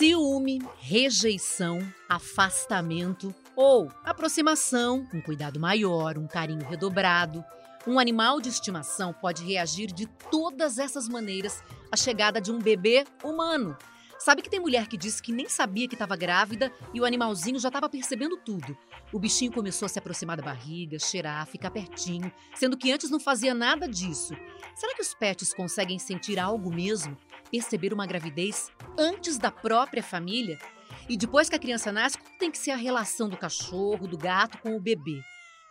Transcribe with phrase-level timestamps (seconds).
[0.00, 7.44] Ciúme, rejeição, afastamento ou aproximação, um cuidado maior, um carinho redobrado.
[7.86, 13.04] Um animal de estimação pode reagir de todas essas maneiras à chegada de um bebê
[13.22, 13.76] humano.
[14.18, 17.58] Sabe que tem mulher que diz que nem sabia que estava grávida e o animalzinho
[17.58, 18.74] já estava percebendo tudo.
[19.12, 23.20] O bichinho começou a se aproximar da barriga, cheirar, ficar pertinho, sendo que antes não
[23.20, 24.34] fazia nada disso.
[24.74, 27.18] Será que os pets conseguem sentir algo mesmo?
[27.50, 30.58] Perceber uma gravidez antes da própria família?
[31.08, 34.16] E depois que a criança nasce, como tem que ser a relação do cachorro, do
[34.16, 35.20] gato com o bebê?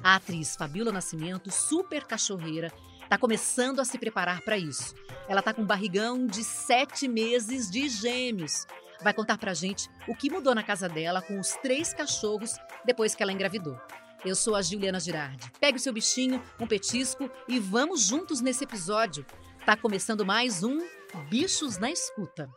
[0.03, 2.71] A atriz Fabiola Nascimento, super cachorreira,
[3.03, 4.93] está começando a se preparar para isso.
[5.27, 8.65] Ela está com um barrigão de sete meses de gêmeos.
[9.01, 12.55] Vai contar pra gente o que mudou na casa dela com os três cachorros
[12.85, 13.79] depois que ela engravidou.
[14.25, 15.49] Eu sou a Juliana Girardi.
[15.59, 19.25] Pegue o seu bichinho, um petisco e vamos juntos nesse episódio.
[19.65, 20.79] Tá começando mais um
[21.17, 22.47] Bichos na Escuta.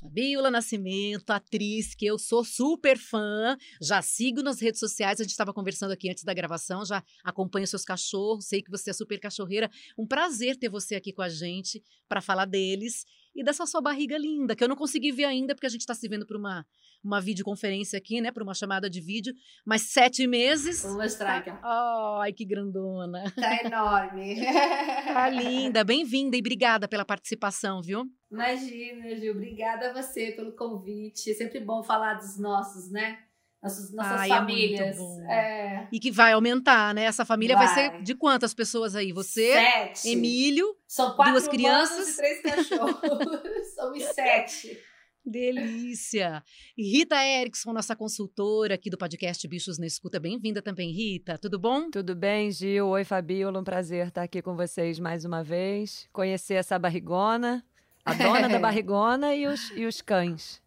[0.00, 5.30] Fabiola Nascimento, atriz que eu sou super fã, já sigo nas redes sociais, a gente
[5.30, 9.18] estava conversando aqui antes da gravação, já acompanho seus cachorros, sei que você é super
[9.18, 9.70] cachorreira.
[9.98, 14.16] Um prazer ter você aqui com a gente para falar deles e dessa sua barriga
[14.16, 16.64] linda, que eu não consegui ver ainda, porque a gente está se vendo por uma,
[17.02, 18.30] uma videoconferência aqui, né?
[18.30, 19.34] Por uma chamada de vídeo.
[19.64, 20.82] Mas sete meses.
[20.82, 21.50] Vou mostrar aqui.
[21.62, 23.30] Ai, que grandona.
[23.32, 24.36] Tá enorme.
[25.12, 25.82] tá linda.
[25.82, 28.04] Bem-vinda e obrigada pela participação, viu?
[28.30, 29.32] Imagina, Gil.
[29.32, 31.30] Obrigada a você pelo convite.
[31.30, 33.18] É sempre bom falar dos nossos, né?
[33.64, 34.98] Nossas, nossas Ai, é famílias.
[35.28, 37.04] É E que vai aumentar, né?
[37.04, 37.66] Essa família vai.
[37.66, 37.74] vai.
[37.74, 39.12] ser de quantas pessoas aí?
[39.12, 40.10] Você, sete.
[40.10, 43.00] Emílio, São quatro duas crianças e três cachorros.
[43.74, 44.78] Somos sete.
[45.26, 46.44] Delícia!
[46.78, 50.20] Rita Erickson, nossa consultora aqui do podcast Bichos na Escuta.
[50.20, 51.38] Bem-vinda também, Rita.
[51.38, 51.90] Tudo bom?
[51.90, 52.88] Tudo bem, Gil.
[52.88, 53.58] Oi, Fabiola.
[53.58, 56.06] Um prazer estar aqui com vocês mais uma vez.
[56.12, 57.64] Conhecer essa barrigona,
[58.04, 60.62] a dona da barrigona e os, e os cães.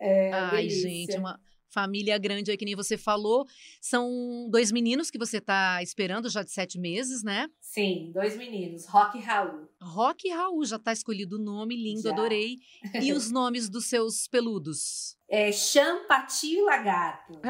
[0.00, 0.88] É, Ai, delícia.
[0.88, 1.38] gente, uma,
[1.72, 3.46] família grande aí, que nem você falou.
[3.80, 7.48] São dois meninos que você está esperando já de sete meses, né?
[7.60, 9.68] Sim, dois meninos, Rock e Raul.
[9.80, 12.10] Rock e Raul, já está escolhido o nome, lindo, já.
[12.10, 12.58] adorei.
[13.00, 15.16] E os nomes dos seus peludos?
[15.28, 17.40] É Champati e Lagarto.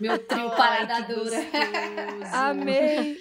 [0.00, 1.36] Meu trio paradadura.
[2.32, 3.18] Amei.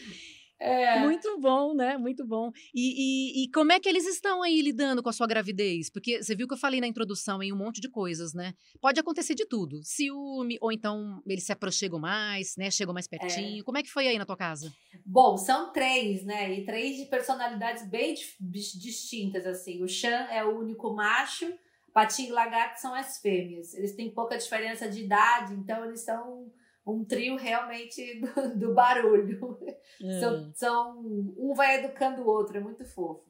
[0.66, 1.00] É.
[1.00, 1.98] Muito bom, né?
[1.98, 2.52] Muito bom.
[2.74, 5.90] E, e, e, como é que eles estão aí lidando com a sua gravidez?
[5.92, 8.54] Porque você viu que eu falei na introdução em um monte de coisas, né?
[8.82, 9.84] Pode acontecer de tudo.
[9.84, 12.72] Ciúme, ou então eles se aproximam mais, né?
[12.72, 13.62] Chegam mais pertinho.
[13.62, 13.64] É.
[13.64, 14.74] Como é que foi aí na tua casa?
[15.06, 16.52] Bom, são três, né?
[16.52, 19.84] E três de personalidades bem distintas, assim.
[19.84, 21.54] O Chan é o único macho,
[21.94, 23.74] Patinho e Lagarto são as fêmeas.
[23.74, 26.52] Eles têm pouca diferença de idade, então eles são
[26.86, 29.58] um trio realmente do, do barulho.
[30.02, 30.20] Hum.
[30.20, 31.00] São, são,
[31.38, 33.26] um vai educando o outro, é muito fofo.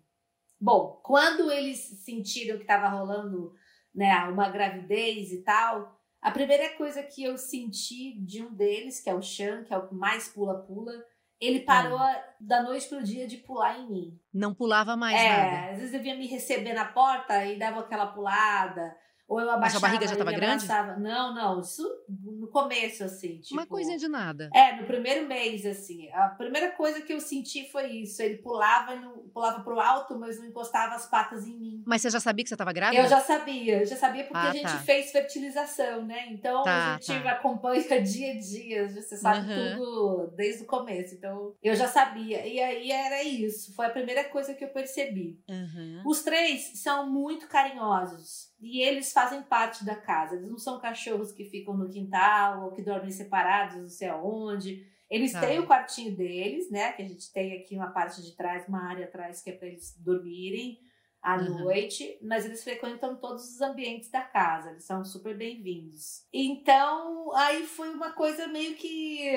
[0.60, 3.54] Bom, quando eles sentiram que estava rolando
[3.94, 9.10] né, uma gravidez e tal, a primeira coisa que eu senti de um deles, que
[9.10, 10.94] é o Chan, que é o que mais pula-pula,
[11.40, 12.16] ele parou hum.
[12.40, 14.20] da noite pro dia de pular em mim.
[14.34, 15.72] Não pulava mais é, nada.
[15.72, 18.96] Às vezes eu vinha me receber na porta e dava aquela pulada.
[19.28, 19.62] Ou eu abaixava.
[19.62, 21.02] Mas a barriga já estava grande?
[21.02, 21.59] Não, não.
[21.59, 23.40] Isso no começo, assim.
[23.40, 24.50] Tipo, Uma coisinha de nada.
[24.53, 26.09] É, no primeiro mês, assim.
[26.12, 28.22] A primeira coisa que eu senti foi isso.
[28.22, 31.84] Ele pulava, não, pulava pro alto, mas não encostava as patas em mim.
[31.85, 33.02] Mas você já sabia que você estava grávida?
[33.02, 33.80] Eu já sabia.
[33.80, 34.80] Eu já sabia porque ah, a gente tá.
[34.80, 36.28] fez fertilização, né?
[36.30, 37.31] Então tá, a gente tá.
[37.31, 38.90] acompanha dia a dia.
[38.90, 39.75] Você sabe uhum.
[39.75, 41.16] tudo desde o começo.
[41.16, 42.46] Então eu já sabia.
[42.46, 43.74] E aí era isso.
[43.74, 45.40] Foi a primeira coisa que eu percebi.
[45.50, 46.03] Uhum.
[46.06, 48.53] Os três são muito carinhosos.
[48.60, 50.36] E eles fazem parte da casa.
[50.36, 54.86] Eles não são cachorros que ficam no quintal ou que dormem separados, não sei aonde.
[55.10, 55.42] Eles ah.
[55.42, 56.92] têm o quartinho deles, né?
[56.94, 59.68] Que a gente tem aqui uma parte de trás, uma área atrás que é para
[59.68, 60.80] eles dormirem
[61.26, 61.64] à uhum.
[61.64, 66.24] noite, mas eles frequentam todos os ambientes da casa, eles são super bem-vindos.
[66.32, 69.36] Então, aí foi uma coisa meio que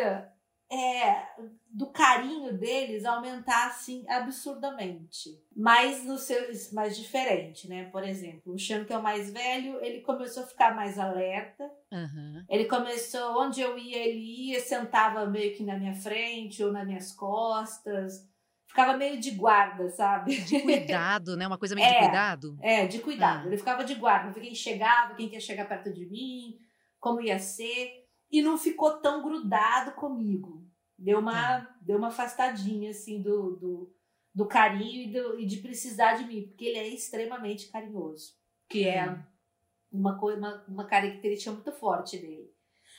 [0.70, 1.26] é,
[1.72, 5.30] do carinho deles aumentar assim absurdamente.
[5.56, 6.38] Mas no seu
[6.72, 7.84] mais diferente, né?
[7.90, 11.64] Por exemplo, o Chan, que é o mais velho, ele começou a ficar mais alerta.
[11.90, 12.44] Uhum.
[12.48, 16.86] Ele começou, onde eu ia, ele ia, sentava meio que na minha frente ou nas
[16.86, 18.28] minhas costas.
[18.66, 20.36] Ficava meio de guarda, sabe?
[20.42, 21.46] De cuidado, né?
[21.46, 22.58] Uma coisa meio é, de cuidado.
[22.60, 23.44] É, de cuidado.
[23.44, 23.46] Ah.
[23.46, 24.38] Ele ficava de guarda.
[24.38, 26.58] Quem chegava, quem quer chegar perto de mim,
[27.00, 30.67] como ia ser e não ficou tão grudado comigo.
[30.98, 31.76] Deu uma, tá.
[31.80, 33.94] deu uma afastadinha, assim, do, do,
[34.34, 38.36] do carinho e, do, e de precisar de mim, porque ele é extremamente carinhoso,
[38.68, 39.16] que é
[39.92, 42.52] uma, coisa, uma, uma característica muito forte dele.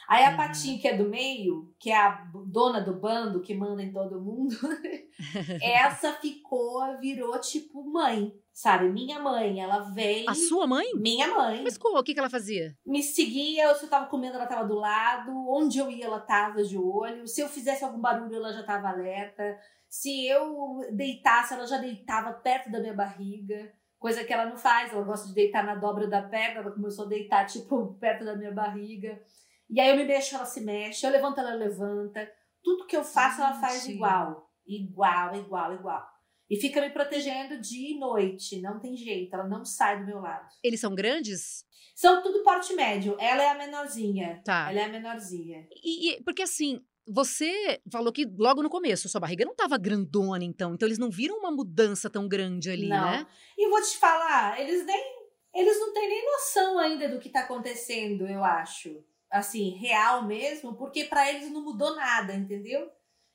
[0.10, 0.38] Aí a uhum.
[0.38, 4.20] Patinha, que é do meio, que é a dona do bando, que manda em todo
[4.20, 4.56] mundo,
[5.62, 10.30] essa ficou, virou tipo mãe Sabe, minha mãe, ela veio.
[10.30, 10.94] A sua mãe?
[10.94, 11.64] Minha mãe.
[11.64, 12.76] Mas o que, que ela fazia?
[12.86, 15.32] Me seguia, se eu tava comendo, ela tava do lado.
[15.48, 17.26] Onde eu ia, ela tava de olho.
[17.26, 19.58] Se eu fizesse algum barulho, ela já tava alerta.
[19.88, 23.72] Se eu deitasse, ela já deitava perto da minha barriga.
[23.98, 26.60] Coisa que ela não faz, ela gosta de deitar na dobra da perna.
[26.60, 29.22] Ela começou a deitar, tipo, perto da minha barriga.
[29.70, 31.06] E aí eu me mexo, ela se mexe.
[31.06, 32.30] Eu levanto, ela levanta.
[32.64, 34.50] Tudo que eu faço, ela faz igual.
[34.66, 36.08] Igual, igual, igual.
[36.50, 38.60] E fica me protegendo dia e noite.
[38.62, 40.50] Não tem jeito, ela não sai do meu lado.
[40.64, 41.64] Eles são grandes?
[41.96, 43.16] São tudo porte médio.
[43.20, 44.42] Ela é a menorzinha.
[44.44, 44.70] Tá.
[44.72, 45.68] Ela é a menorzinha.
[45.84, 50.44] E, e porque assim, você falou que logo no começo sua barriga não estava grandona,
[50.44, 50.74] então.
[50.74, 53.12] Então eles não viram uma mudança tão grande ali, não.
[53.12, 53.28] né?
[53.58, 55.20] E vou te falar, eles nem.
[55.54, 59.04] Eles não têm nem noção ainda do que tá acontecendo, eu acho.
[59.32, 62.90] Assim, real mesmo, porque para eles não mudou nada, entendeu?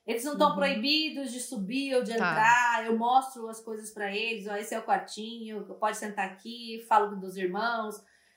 [0.05, 0.55] Eles não estão uhum.
[0.55, 2.15] proibidos de subir ou de tá.
[2.15, 2.85] entrar.
[2.85, 4.45] Eu mostro as coisas para eles.
[4.47, 7.95] Ó, esse é o quartinho, pode sentar aqui, falo dos irmãos.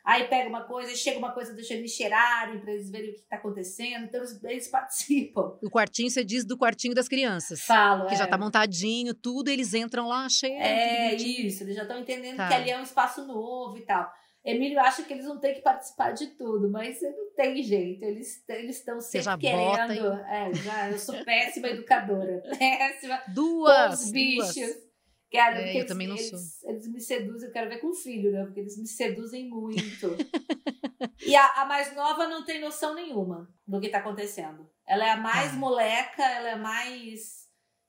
[0.08, 3.20] Aí pega uma coisa, chega uma coisa, deixa eles cheirarem para eles verem o que
[3.20, 4.06] está acontecendo.
[4.06, 5.58] Então eles, eles, participam.
[5.62, 7.60] O quartinho, você diz do quartinho das crianças.
[7.60, 8.16] Falo, Que é.
[8.16, 10.64] já tá montadinho, tudo, eles entram lá, cheiram.
[10.64, 11.62] É, isso.
[11.62, 12.49] Eles já estão entendendo tá.
[12.49, 14.10] que ali é um espaço novo e tal.
[14.50, 18.02] Emílio acha que eles vão ter que participar de tudo, mas não tem jeito.
[18.02, 20.12] Eles estão sempre já querendo.
[20.26, 22.42] É, já, eu sou péssima educadora.
[22.58, 23.22] Péssima.
[23.28, 24.04] Duas.
[24.04, 24.54] Os bichos.
[24.54, 24.88] Duas.
[25.30, 26.70] Quero, é, eu eles, também não eles, sou.
[26.70, 28.44] Eles me seduzem, eu quero ver com o filho, né?
[28.44, 30.16] Porque eles me seduzem muito.
[31.20, 34.66] e a, a, mais nova não tem noção nenhuma do que tá acontecendo.
[34.86, 35.56] Ela é a mais ah.
[35.56, 37.38] moleca, ela é mais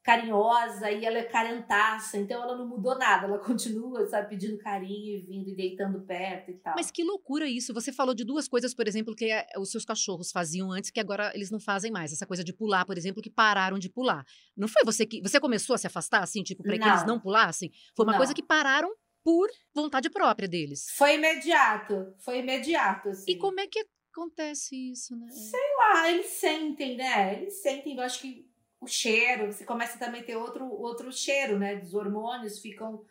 [0.04, 5.18] carinhosa e ela é carentaça, então ela não mudou nada, ela continua, sabe, pedindo carinho
[5.18, 6.74] e vindo e deitando perto e tal.
[6.76, 7.74] Mas que loucura isso!
[7.74, 11.00] Você falou de duas coisas, por exemplo, que eh, os seus cachorros faziam antes que
[11.00, 12.14] agora eles não fazem mais.
[12.14, 14.24] Essa coisa de pular, por exemplo, que pararam de pular.
[14.56, 17.20] Não foi você que você começou a se afastar assim, tipo, para que eles não
[17.20, 17.72] pulassem?
[17.96, 18.20] Foi uma não.
[18.20, 18.90] coisa que pararam
[19.24, 20.88] por vontade própria deles.
[20.96, 23.10] Foi imediato, foi imediato.
[23.10, 23.32] Assim.
[23.32, 25.30] E como é que acontece isso, né?
[25.30, 27.42] Sei lá, eles sentem, né?
[27.42, 28.49] Eles sentem, eu acho que
[28.82, 31.82] o cheiro, você começa também a ter outro, outro cheiro, né?
[31.82, 33.04] Os hormônios ficam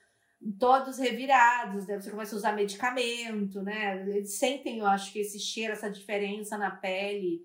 [0.59, 2.01] todos revirados, né?
[2.01, 4.03] Você começa a usar medicamento, né?
[4.09, 7.41] Eles sentem, eu acho que esse cheiro, essa diferença na pele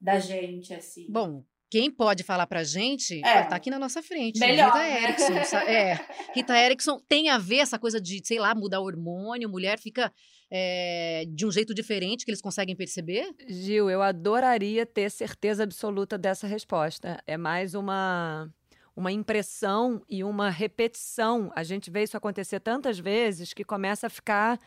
[0.00, 1.06] da gente, assim.
[1.08, 3.44] Bom, quem pode falar pra gente é.
[3.44, 4.40] tá aqui na nossa frente.
[4.40, 5.02] Melhor, Rita né?
[5.04, 5.56] Erickson.
[5.58, 6.06] É.
[6.34, 10.12] Rita Erickson tem a ver essa coisa de, sei lá, mudar hormônio, mulher fica
[10.50, 13.32] é, de um jeito diferente que eles conseguem perceber?
[13.46, 17.22] Gil, eu adoraria ter certeza absoluta dessa resposta.
[17.26, 18.50] É mais uma
[18.96, 21.50] uma impressão e uma repetição.
[21.54, 24.58] A gente vê isso acontecer tantas vezes que começa a ficar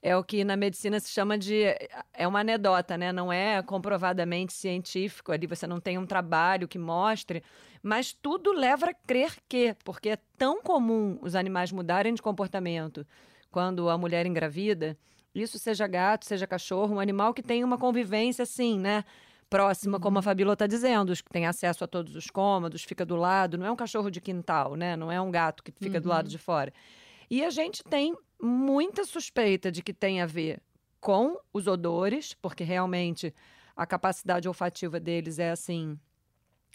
[0.00, 1.64] é o que na medicina se chama de
[2.12, 3.12] é uma anedota, né?
[3.12, 5.32] Não é comprovadamente científico.
[5.32, 7.42] Ali você não tem um trabalho que mostre,
[7.82, 13.06] mas tudo leva a crer que, porque é tão comum os animais mudarem de comportamento
[13.50, 14.96] quando a mulher engravida
[15.34, 19.04] isso seja gato, seja cachorro, um animal que tem uma convivência assim, né?
[19.50, 20.22] Próxima, como a uhum.
[20.22, 23.70] Fabíola está dizendo, que tem acesso a todos os cômodos, fica do lado, não é
[23.70, 24.94] um cachorro de quintal, né?
[24.96, 26.02] Não é um gato que fica uhum.
[26.02, 26.30] do lado uhum.
[26.30, 26.72] de fora.
[27.30, 30.60] E a gente tem muita suspeita de que tem a ver
[31.00, 33.34] com os odores, porque realmente
[33.76, 35.98] a capacidade olfativa deles é assim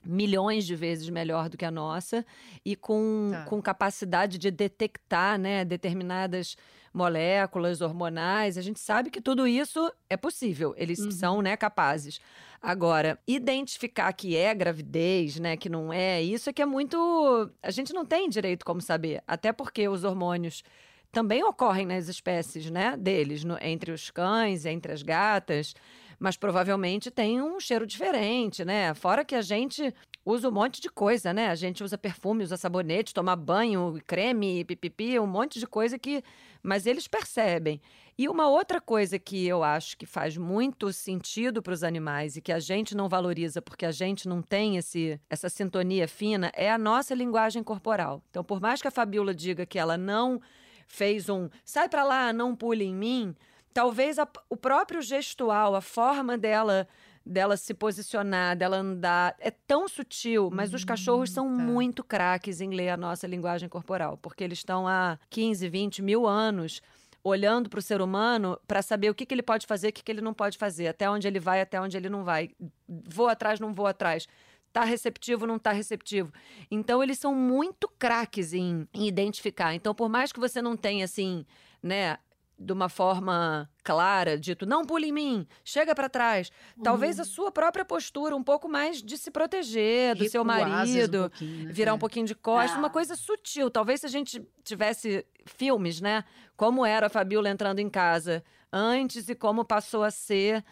[0.05, 2.25] milhões de vezes melhor do que a nossa
[2.65, 3.45] e com, tá.
[3.45, 6.55] com capacidade de detectar né, determinadas
[6.93, 8.57] moléculas hormonais.
[8.57, 11.11] A gente sabe que tudo isso é possível, eles uhum.
[11.11, 12.19] são né, capazes.
[12.61, 17.51] Agora, identificar que é gravidez, né, que não é, isso é que é muito.
[17.61, 20.63] A gente não tem direito como saber, até porque os hormônios
[21.11, 25.75] também ocorrem nas espécies né, deles, no, entre os cães, entre as gatas
[26.23, 28.93] mas provavelmente tem um cheiro diferente, né?
[28.93, 29.93] Fora que a gente
[30.25, 31.49] usa um monte de coisa, né?
[31.49, 36.23] A gente usa perfume, usa sabonete, toma banho, creme, pipipi, um monte de coisa que.
[36.63, 37.81] Mas eles percebem.
[38.17, 42.41] E uma outra coisa que eu acho que faz muito sentido para os animais e
[42.41, 46.71] que a gente não valoriza porque a gente não tem esse, essa sintonia fina é
[46.71, 48.23] a nossa linguagem corporal.
[48.29, 50.39] Então, por mais que a Fabiola diga que ela não
[50.87, 53.35] fez um sai para lá, não pule em mim,
[53.73, 56.87] talvez a, o próprio gestual, a forma dela
[57.25, 61.63] dela se posicionar, dela andar, é tão sutil, mas os cachorros são tá.
[61.63, 66.27] muito craques em ler a nossa linguagem corporal, porque eles estão há 15, 20 mil
[66.27, 66.81] anos
[67.23, 70.03] olhando para o ser humano para saber o que, que ele pode fazer, o que,
[70.03, 72.49] que ele não pode fazer, até onde ele vai, até onde ele não vai.
[72.87, 74.27] Vou atrás, não vou atrás.
[74.73, 76.33] Tá receptivo, não tá receptivo.
[76.69, 79.73] Então, eles são muito craques em, em identificar.
[79.73, 81.45] Então, por mais que você não tenha, assim,
[81.81, 82.17] né,
[82.57, 86.51] de uma forma clara, dito não pule em mim, chega para trás.
[86.77, 86.83] Uhum.
[86.83, 91.31] Talvez a sua própria postura, um pouco mais de se proteger do Recuar, seu marido,
[91.41, 91.71] um né?
[91.71, 91.93] virar é.
[91.93, 92.79] um pouquinho de costas, ah.
[92.79, 93.69] uma coisa sutil.
[93.69, 96.23] Talvez se a gente tivesse filmes, né?
[96.55, 100.63] Como era a Fabiola entrando em casa antes e como passou a ser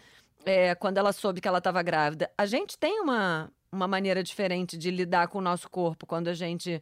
[0.45, 2.31] é, quando ela soube que ela estava grávida.
[2.37, 6.33] A gente tem uma, uma maneira diferente de lidar com o nosso corpo quando a
[6.33, 6.81] gente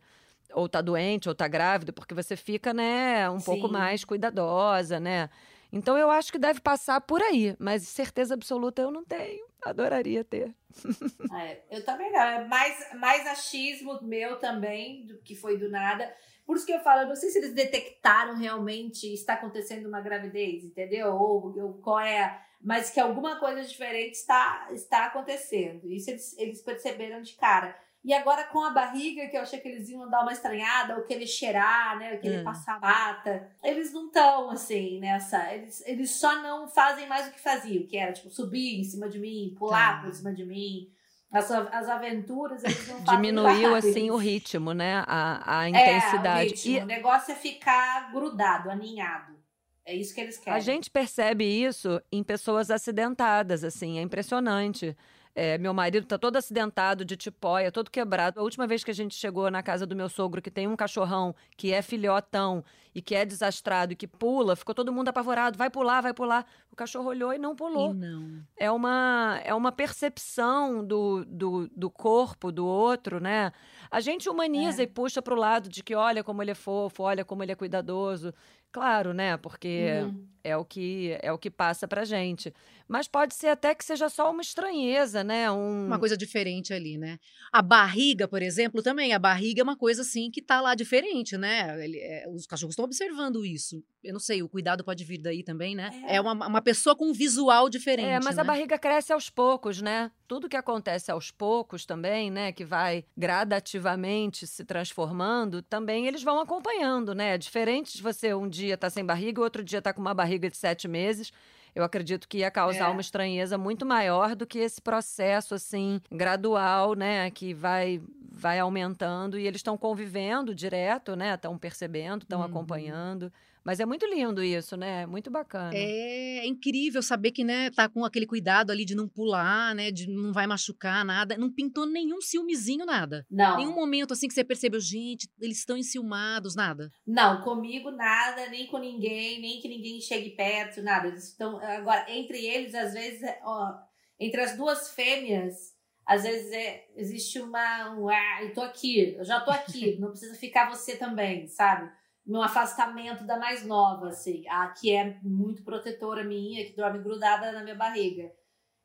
[0.54, 3.46] ou tá doente ou tá grávida, porque você fica, né, um Sim.
[3.46, 5.30] pouco mais cuidadosa, né?
[5.72, 9.48] Então eu acho que deve passar por aí, mas certeza absoluta eu não tenho.
[9.62, 10.54] Adoraria ter.
[11.32, 12.20] É, eu também não.
[12.20, 16.12] É mais, mais achismo meu também, do que foi do nada.
[16.46, 20.02] Por isso que eu falo, eu não sei se eles detectaram realmente está acontecendo uma
[20.02, 21.14] gravidez, entendeu?
[21.14, 22.42] Ou, ou qual é.
[22.60, 25.88] Mas que alguma coisa diferente está, está acontecendo.
[25.88, 27.78] Isso eles, eles perceberam de cara.
[28.04, 31.04] E agora com a barriga, que eu achei que eles iam dar uma estranhada, ou
[31.04, 32.14] querer cheirar, né?
[32.14, 32.44] Ou querer hum.
[32.46, 33.50] passar mata.
[33.62, 35.54] Eles não estão, assim, nessa.
[35.54, 39.10] Eles, eles só não fazem mais o que faziam, que era, tipo, subir em cima
[39.10, 40.04] de mim, pular tá.
[40.04, 40.90] por cima de mim.
[41.32, 45.04] As, as aventuras, eles não fazem Diminuiu, assim, o ritmo, né?
[45.06, 46.40] A, a intensidade.
[46.40, 46.72] É, o, ritmo.
[46.72, 46.80] E...
[46.80, 49.38] o negócio é ficar grudado, aninhado.
[49.86, 50.58] É isso que eles querem.
[50.58, 54.96] A gente percebe isso em pessoas acidentadas, assim, é impressionante.
[55.42, 58.42] É, meu marido tá todo acidentado, de tipóia, todo quebrado.
[58.42, 60.76] A última vez que a gente chegou na casa do meu sogro, que tem um
[60.76, 62.62] cachorrão que é filhotão
[62.94, 65.58] e que é desastrado e que pula, ficou todo mundo apavorado.
[65.58, 66.46] Vai pular, vai pular.
[66.80, 67.92] Cachorro olhou e não pulou.
[67.92, 68.42] E não.
[68.58, 73.52] É uma, é uma percepção do, do, do corpo do outro, né?
[73.92, 74.86] A gente humaniza é.
[74.86, 77.52] e puxa para o lado de que olha como ele é fofo, olha como ele
[77.52, 78.34] é cuidadoso.
[78.72, 79.36] Claro, né?
[79.36, 80.28] Porque uhum.
[80.44, 82.54] é o que é o que passa pra gente.
[82.88, 85.50] Mas pode ser até que seja só uma estranheza, né?
[85.52, 85.88] Um...
[85.88, 87.20] Uma coisa diferente ali, né?
[87.52, 89.12] A barriga, por exemplo, também.
[89.12, 91.84] A barriga é uma coisa assim que tá lá diferente, né?
[91.84, 93.84] Ele, é, os cachorros estão observando isso.
[94.04, 95.90] Eu não sei, o cuidado pode vir daí também, né?
[96.08, 98.08] É, é uma, uma pessoa com um visual diferente.
[98.08, 98.42] É, mas né?
[98.42, 100.12] a barriga cresce aos poucos, né?
[100.28, 102.52] Tudo que acontece aos poucos também, né?
[102.52, 107.36] Que vai gradativamente se transformando, também eles vão acompanhando, né?
[107.36, 110.14] É diferente de você um dia tá sem barriga, o outro dia tá com uma
[110.14, 111.32] barriga de sete meses
[111.76, 112.92] eu acredito que ia causar é.
[112.92, 119.38] uma estranheza muito maior do que esse processo assim gradual, né, que vai vai aumentando
[119.38, 121.34] e eles estão convivendo direto, né?
[121.34, 122.46] Estão percebendo, estão uhum.
[122.46, 123.34] acompanhando.
[123.70, 125.06] Mas é muito lindo isso, né?
[125.06, 125.70] Muito bacana.
[125.76, 129.92] É, é, incrível saber que, né, tá com aquele cuidado ali de não pular, né?
[129.92, 131.38] De não vai machucar nada.
[131.38, 133.28] Não pintou nenhum ciúmezinho, nada.
[133.30, 133.58] Não.
[133.58, 136.90] Nenhum momento assim que você percebeu, gente, eles estão enciumados, nada.
[137.06, 141.08] Não, comigo nada, nem com ninguém, nem que ninguém chegue perto, nada.
[141.08, 141.60] Eles estão.
[141.60, 143.76] Agora, entre eles, às vezes, ó,
[144.20, 147.92] entre as duas fêmeas às vezes é, existe uma.
[147.92, 151.99] Um, ah, eu tô aqui, eu já tô aqui, não precisa ficar você também, sabe?
[152.30, 157.52] No afastamento da mais nova, assim, a que é muito protetora minha, que dorme grudada
[157.52, 158.32] na minha barriga.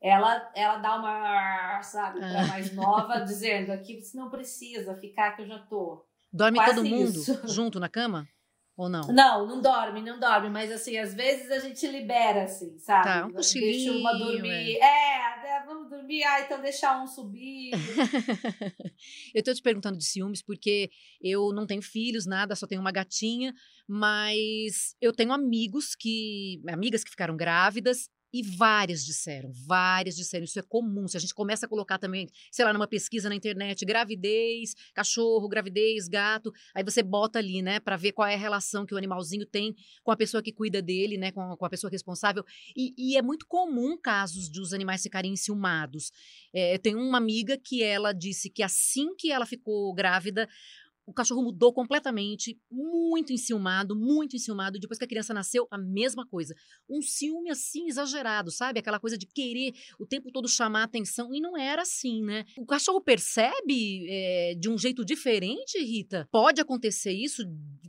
[0.01, 2.47] Ela, ela dá uma, sabe, pra ah.
[2.47, 6.05] mais nova, dizendo aqui você não precisa ficar que eu já tô.
[6.33, 7.47] Dorme Quase todo mundo isso.
[7.47, 8.27] junto na cama?
[8.77, 9.07] Ou não?
[9.09, 10.51] Não, não dorme, não dorme.
[10.51, 13.05] Mas assim, às vezes a gente libera, assim, sabe?
[13.05, 14.77] Tá, um Deixa uma dormir.
[14.77, 15.57] É.
[15.59, 16.25] é, vamos dormir.
[16.25, 17.71] Ah, então deixar um subir.
[19.35, 20.91] eu tô te perguntando de ciúmes porque
[21.21, 23.55] eu não tenho filhos, nada, só tenho uma gatinha.
[23.87, 26.61] Mas eu tenho amigos que.
[26.69, 30.43] amigas que ficaram grávidas e várias disseram, várias disseram.
[30.43, 31.07] Isso é comum.
[31.07, 35.49] Se a gente começa a colocar também, sei lá, numa pesquisa na internet, gravidez, cachorro,
[35.49, 38.97] gravidez, gato, aí você bota ali, né, para ver qual é a relação que o
[38.99, 42.45] animalzinho tem com a pessoa que cuida dele, né, com a, com a pessoa responsável.
[42.77, 46.11] E, e, é muito comum casos de os animais ficarem enciumados.
[46.53, 50.49] É, tem uma amiga que ela disse que assim que ela ficou grávida,
[51.07, 54.79] o cachorro mudou completamente, muito enciumado, muito enciumado.
[54.79, 56.55] Depois que a criança nasceu, a mesma coisa.
[56.89, 58.79] Um ciúme assim exagerado, sabe?
[58.79, 61.35] Aquela coisa de querer o tempo todo chamar atenção.
[61.35, 62.45] E não era assim, né?
[62.59, 66.29] O cachorro percebe é, de um jeito diferente, Rita?
[66.31, 67.43] Pode acontecer isso?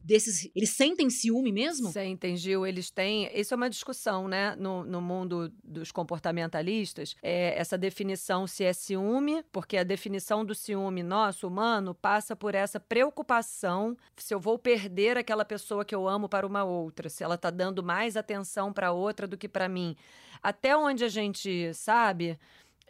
[0.03, 1.91] Desses, eles sentem ciúme mesmo?
[1.91, 2.67] Sentem, Gil.
[2.67, 3.29] Eles têm.
[3.33, 4.55] Isso é uma discussão, né?
[4.55, 7.15] No, no mundo dos comportamentalistas.
[7.23, 12.53] É, essa definição se é ciúme, porque a definição do ciúme nosso, humano, passa por
[12.53, 17.09] essa preocupação preocupação se eu vou perder aquela pessoa que eu amo para uma outra,
[17.09, 19.95] se ela está dando mais atenção para outra do que para mim.
[20.41, 22.39] Até onde a gente sabe,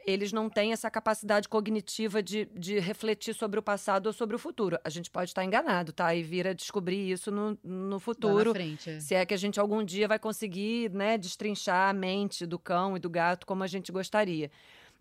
[0.06, 4.40] eles não têm essa capacidade cognitiva de, de refletir sobre o passado ou sobre o
[4.40, 4.78] futuro.
[4.84, 6.14] A gente pode estar enganado, tá?
[6.16, 8.54] E vir a descobrir isso no, no futuro.
[8.54, 9.00] Frente, é.
[9.00, 12.96] Se é que a gente algum dia vai conseguir, né, destrinchar a mente do cão
[12.96, 14.50] e do gato como a gente gostaria.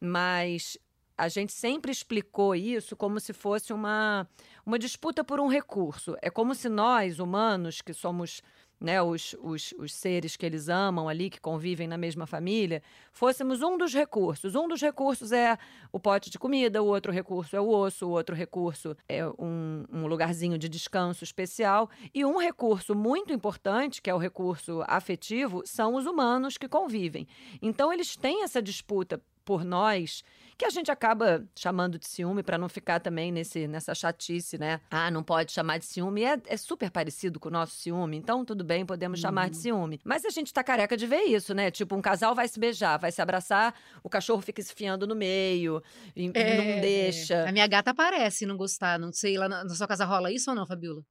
[0.01, 0.77] Mas
[1.17, 4.29] a gente sempre explicou isso como se fosse uma,
[4.65, 6.17] uma disputa por um recurso.
[6.23, 8.43] É como se nós, humanos, que somos
[8.81, 13.63] né, os, os, os seres que eles amam ali, que convivem na mesma família, fôssemos
[13.63, 14.55] um dos recursos.
[14.55, 15.57] Um dos recursos é
[15.91, 19.85] o pote de comida, o outro recurso é o osso, o outro recurso é um,
[19.91, 21.89] um lugarzinho de descanso especial.
[22.13, 27.27] E um recurso muito importante, que é o recurso afetivo, são os humanos que convivem.
[27.63, 30.23] Então, eles têm essa disputa por nós
[30.57, 34.81] que a gente acaba chamando de ciúme para não ficar também nesse, nessa chatice, né?
[34.91, 36.25] Ah, não pode chamar de ciúme.
[36.25, 39.23] É, é super parecido com o nosso ciúme, então tudo bem, podemos uhum.
[39.23, 39.63] chamar de uhum.
[39.63, 40.01] ciúme.
[40.05, 41.71] Mas a gente tá careca de ver isso, né?
[41.71, 45.15] Tipo, um casal vai se beijar, vai se abraçar, o cachorro fica se fiando no
[45.15, 45.83] meio,
[46.17, 47.49] é, não deixa.
[47.49, 50.51] A minha gata aparece não gostar, não sei, lá na, na sua casa rola isso
[50.51, 51.03] ou não, Fabiola?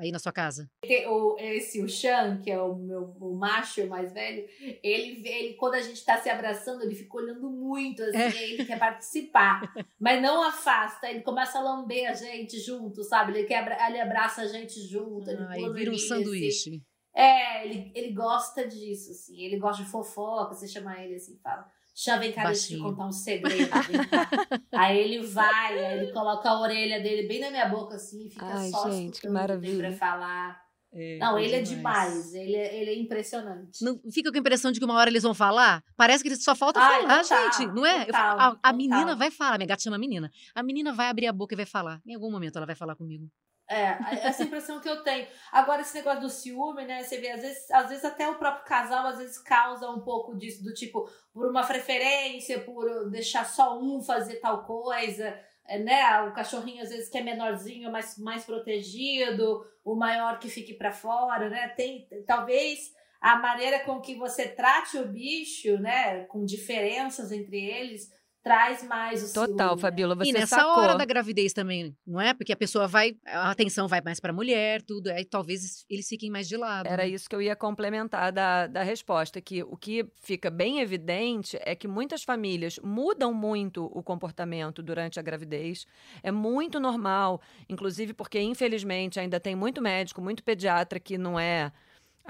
[0.00, 0.68] Aí na sua casa?
[1.08, 4.48] O, esse, o Chan, que é o meu o macho mais velho,
[4.82, 8.50] ele, ele, quando a gente tá se abraçando, ele fica olhando muito, assim, é.
[8.50, 9.62] ele quer participar,
[10.00, 13.32] mas não afasta, ele começa a lamber a gente junto, sabe?
[13.32, 15.30] Ele, quer, ele abraça a gente junto.
[15.30, 16.70] Ah, ele vira um sanduíche.
[16.70, 16.82] Assim.
[17.14, 21.70] É, ele, ele gosta disso, assim, ele gosta de fofoca, você chama ele assim, fala
[22.18, 23.70] Vem cá, deixa eu te contar um segredo.
[24.72, 28.30] aí ele vai, aí ele coloca a orelha dele bem na minha boca, assim, e
[28.30, 29.88] fica Ai, só gente, que maravilha.
[29.88, 30.70] pra falar.
[30.92, 32.34] É, não, ele é demais.
[32.34, 33.84] Ele é, ele é impressionante.
[33.84, 35.84] Não fica com a impressão de que uma hora eles vão falar?
[35.96, 37.66] Parece que só falta Ai, falar, total, gente.
[37.74, 38.06] Não é?
[38.06, 38.74] Total, a, a total.
[38.74, 39.58] menina vai falar.
[39.58, 40.30] Minha gata chama menina.
[40.54, 42.00] A menina vai abrir a boca e vai falar.
[42.04, 43.30] Em algum momento ela vai falar comigo.
[43.70, 43.96] É,
[44.26, 45.28] essa impressão que eu tenho.
[45.52, 47.04] Agora, esse negócio do ciúme, né?
[47.04, 50.36] Você vê, às vezes, às vezes até o próprio casal, às vezes, causa um pouco
[50.36, 56.20] disso, do tipo, por uma preferência, por deixar só um fazer tal coisa, é, né?
[56.22, 60.90] O cachorrinho, às vezes, que é menorzinho, mais, mais protegido, o maior que fique para
[60.90, 61.68] fora, né?
[61.68, 66.24] Tem, talvez a maneira com que você trate o bicho, né?
[66.24, 68.10] Com diferenças entre eles
[68.42, 70.82] traz mais o Total, ciúme, Fabiola, você E nessa sacou.
[70.82, 72.32] hora da gravidez também, não é?
[72.32, 76.08] Porque a pessoa vai, a atenção vai mais para a mulher, tudo, aí talvez eles
[76.08, 76.86] fiquem mais de lado.
[76.86, 77.08] Era né?
[77.10, 81.74] isso que eu ia complementar da, da resposta, que o que fica bem evidente é
[81.74, 85.86] que muitas famílias mudam muito o comportamento durante a gravidez.
[86.22, 91.72] É muito normal, inclusive porque infelizmente ainda tem muito médico, muito pediatra que não é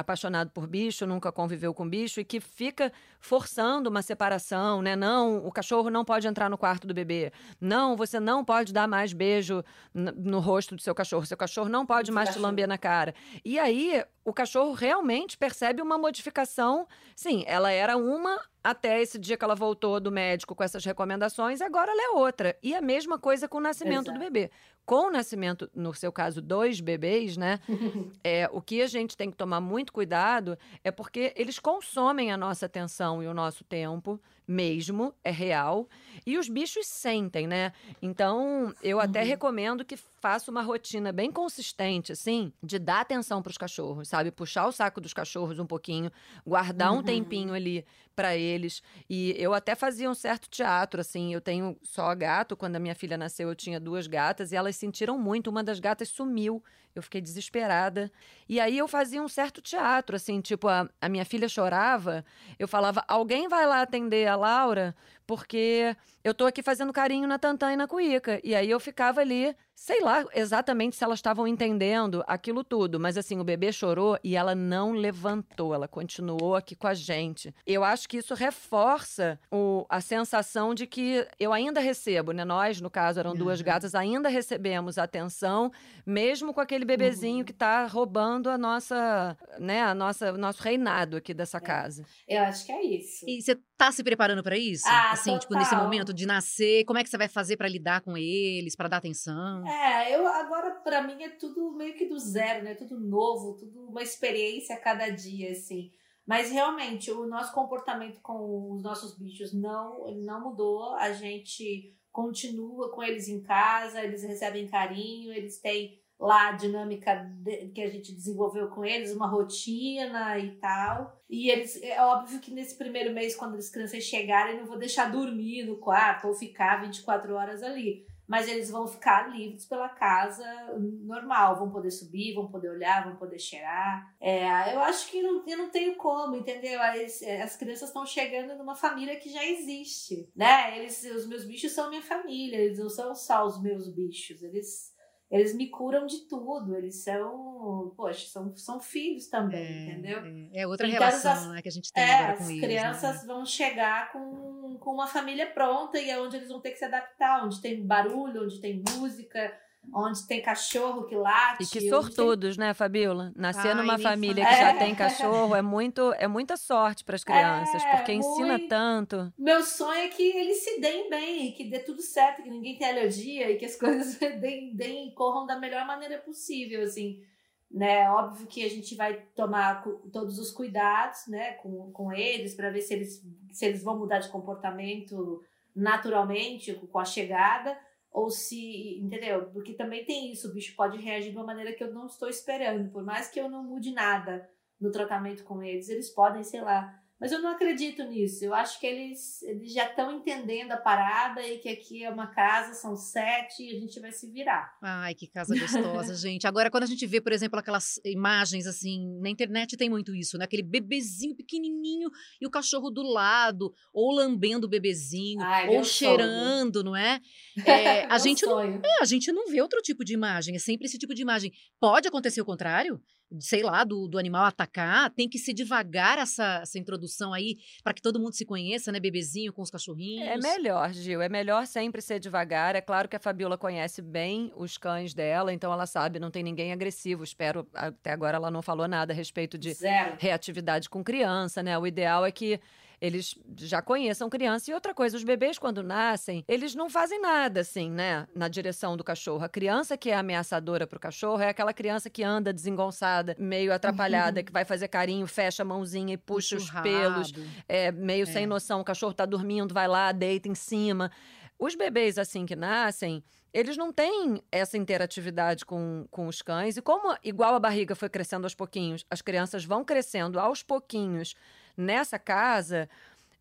[0.00, 4.97] apaixonado por bicho, nunca conviveu com bicho e que fica forçando uma separação, né?
[4.97, 7.32] Não, o cachorro não pode entrar no quarto do bebê.
[7.60, 9.63] Não, você não pode dar mais beijo
[9.95, 11.25] no rosto do seu cachorro.
[11.26, 13.15] Seu cachorro não pode mais te lamber na cara.
[13.45, 16.86] E aí o cachorro realmente percebe uma modificação.
[17.15, 21.61] Sim, ela era uma até esse dia que ela voltou do médico com essas recomendações,
[21.61, 22.57] agora ela é outra.
[22.63, 24.19] E a mesma coisa com o nascimento Exato.
[24.19, 24.51] do bebê.
[24.85, 27.61] Com o nascimento, no seu caso, dois bebês, né?
[28.25, 32.37] é, o que a gente tem que tomar muito cuidado é porque eles consomem a
[32.37, 35.89] nossa atenção e o nosso tempo mesmo, é real.
[36.26, 37.73] E os bichos sentem, né?
[38.03, 39.26] Então, eu até uhum.
[39.26, 44.31] recomendo que faça uma rotina bem consistente, assim, de dar atenção para os cachorros, sabe?
[44.31, 46.11] Puxar o saco dos cachorros um pouquinho,
[46.47, 46.99] guardar uhum.
[46.99, 48.83] um tempinho ali para eles.
[49.09, 51.33] E eu até fazia um certo teatro, assim.
[51.33, 52.57] Eu tenho só gato.
[52.57, 55.49] Quando a minha filha nasceu, eu tinha duas gatas e elas sentiram muito.
[55.49, 56.63] Uma das gatas sumiu.
[56.95, 58.11] Eu fiquei desesperada.
[58.49, 62.25] E aí eu fazia um certo teatro, assim, tipo, a, a minha filha chorava,
[62.59, 64.95] eu falava: alguém vai lá atender a Laura,
[65.30, 68.40] porque eu tô aqui fazendo carinho na Tantã e na Cuíca.
[68.43, 73.16] E aí eu ficava ali, sei lá exatamente se elas estavam entendendo aquilo tudo, mas
[73.16, 77.54] assim, o bebê chorou e ela não levantou, ela continuou aqui com a gente.
[77.64, 82.45] Eu acho que isso reforça o, a sensação de que eu ainda recebo, né?
[82.45, 83.36] Nós, no caso, eram uhum.
[83.36, 85.71] duas gatas, ainda recebemos atenção,
[86.04, 87.45] mesmo com aquele bebezinho uhum.
[87.45, 91.60] que tá roubando a nossa, né, a nossa, nosso reinado aqui dessa é.
[91.60, 92.04] casa.
[92.26, 93.25] Eu acho que é isso.
[93.28, 94.86] E você tá se preparando para isso?
[94.86, 95.38] Ah, assim, total.
[95.40, 98.76] tipo, nesse momento de nascer, como é que você vai fazer para lidar com eles,
[98.76, 99.66] para dar atenção?
[99.66, 102.75] É, eu agora para mim é tudo meio que do zero, né?
[102.75, 105.90] Tudo novo, tudo uma experiência a cada dia, assim.
[106.26, 110.95] Mas realmente o nosso comportamento com os nossos bichos não, não mudou.
[110.97, 117.33] A gente continua com eles em casa, eles recebem carinho, eles têm lá a dinâmica
[117.75, 121.19] que a gente desenvolveu com eles, uma rotina e tal.
[121.28, 124.78] E eles, é óbvio que nesse primeiro mês, quando as crianças chegarem, eu não vou
[124.78, 128.06] deixar dormir no quarto ou ficar 24 horas ali.
[128.28, 130.45] Mas eles vão ficar livres pela casa
[130.78, 134.15] normal, vão poder subir, vão poder olhar, vão poder cheirar.
[134.21, 136.80] É, eu acho que não, eu não tenho como, entendeu?
[136.80, 140.78] As, as crianças estão chegando numa família que já existe, né?
[140.78, 144.90] Eles, os meus bichos são minha família, eles não são só os meus bichos, eles
[145.30, 146.75] eles me curam de tudo.
[146.76, 150.19] Eles são, poxa, são, são filhos também, é, entendeu?
[150.52, 152.50] É, é outra então, relação as, né, que a gente tem é, agora com as
[152.50, 152.62] eles.
[152.62, 153.26] As crianças né?
[153.26, 156.84] vão chegar com, com uma família pronta e é onde eles vão ter que se
[156.84, 159.56] adaptar, onde tem barulho, onde tem música,
[159.93, 161.64] onde tem cachorro que late.
[161.64, 162.66] E que sortudos, tem...
[162.66, 163.32] né, Fabiola?
[163.34, 167.82] Nascer numa família que já tem cachorro é muito é muita sorte para as crianças,
[167.82, 168.69] é, porque ensina muito...
[168.69, 169.32] tanto.
[169.38, 172.90] Meu sonho é que eles se deem bem, que dê tudo certo, que ninguém tenha
[172.90, 177.23] alergia e que as coisas deem, deem corram da melhor maneira possível, assim.
[177.71, 182.69] Né, óbvio que a gente vai tomar todos os cuidados, né, com, com eles para
[182.69, 185.40] ver se eles se eles vão mudar de comportamento
[185.75, 187.78] naturalmente com a chegada
[188.11, 189.51] ou se, entendeu?
[189.51, 192.29] Porque também tem isso, o bicho pode reagir de uma maneira que eu não estou
[192.29, 194.49] esperando, por mais que eu não mude nada
[194.81, 198.43] no tratamento com eles, eles podem, sei lá, mas eu não acredito nisso.
[198.43, 202.28] Eu acho que eles, eles já estão entendendo a parada e que aqui é uma
[202.28, 204.75] casa, são sete e a gente vai se virar.
[204.83, 206.47] Ai, que casa gostosa, gente.
[206.47, 210.39] Agora, quando a gente vê, por exemplo, aquelas imagens assim, na internet tem muito isso,
[210.39, 210.47] né?
[210.47, 212.09] Aquele bebezinho pequenininho
[212.41, 216.85] e o cachorro do lado, ou lambendo o bebezinho, Ai, ou cheirando, sonho.
[216.87, 217.21] não é?
[217.67, 220.87] é a, gente não, é, a gente não vê outro tipo de imagem, é sempre
[220.87, 221.52] esse tipo de imagem.
[221.78, 222.99] Pode acontecer o contrário?
[223.38, 227.95] Sei lá, do, do animal atacar, tem que ser devagar essa, essa introdução aí, para
[227.95, 230.28] que todo mundo se conheça, né, bebezinho com os cachorrinhos.
[230.28, 232.75] É melhor, Gil, é melhor sempre ser devagar.
[232.75, 236.43] É claro que a Fabiola conhece bem os cães dela, então ela sabe, não tem
[236.43, 237.23] ninguém agressivo.
[237.23, 240.16] Espero, até agora ela não falou nada a respeito de Zero.
[240.19, 241.78] reatividade com criança, né?
[241.78, 242.60] O ideal é que
[243.00, 244.71] eles já conheçam criança.
[244.71, 248.28] E outra coisa, os bebês, quando nascem, eles não fazem nada, assim, né?
[248.34, 249.43] Na direção do cachorro.
[249.45, 254.43] A criança que é ameaçadora pro cachorro é aquela criança que anda desengonçada, meio atrapalhada,
[254.45, 257.32] que vai fazer carinho, fecha a mãozinha e puxa os pelos,
[257.67, 258.26] é, meio é.
[258.26, 258.80] sem noção.
[258.80, 261.10] O cachorro tá dormindo, vai lá, deita em cima.
[261.58, 266.76] Os bebês, assim que nascem, eles não têm essa interatividade com, com os cães.
[266.76, 271.34] E como, igual a barriga foi crescendo aos pouquinhos, as crianças vão crescendo aos pouquinhos
[271.80, 272.88] nessa casa,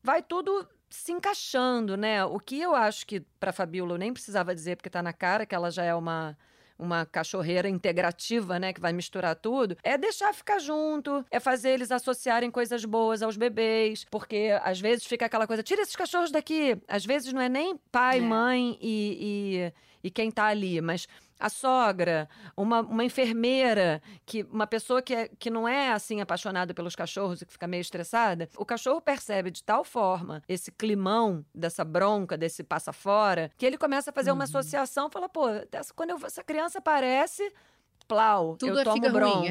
[0.02, 2.26] vai tudo se encaixando, né?
[2.26, 5.46] O que eu acho que para Fabiola eu nem precisava dizer porque está na cara
[5.46, 6.38] que ela já é uma
[6.80, 11.92] uma cachorreira integrativa, né, que vai misturar tudo, é deixar ficar junto, é fazer eles
[11.92, 16.82] associarem coisas boas aos bebês, porque às vezes fica aquela coisa, tira esses cachorros daqui.
[16.88, 18.22] Às vezes não é nem pai, é.
[18.22, 21.06] mãe e, e, e quem tá ali, mas
[21.40, 26.74] a sogra, uma, uma enfermeira, que uma pessoa que, é, que não é assim apaixonada
[26.74, 31.46] pelos cachorros e que fica meio estressada, o cachorro percebe de tal forma esse climão
[31.56, 34.36] dessa bronca, desse passa fora, que ele começa a fazer uhum.
[34.36, 37.52] uma associação, fala, pô, essa, quando eu, essa criança aparece,
[38.10, 39.38] plau, Tudo eu tomo bronca.
[39.38, 39.48] Ruim,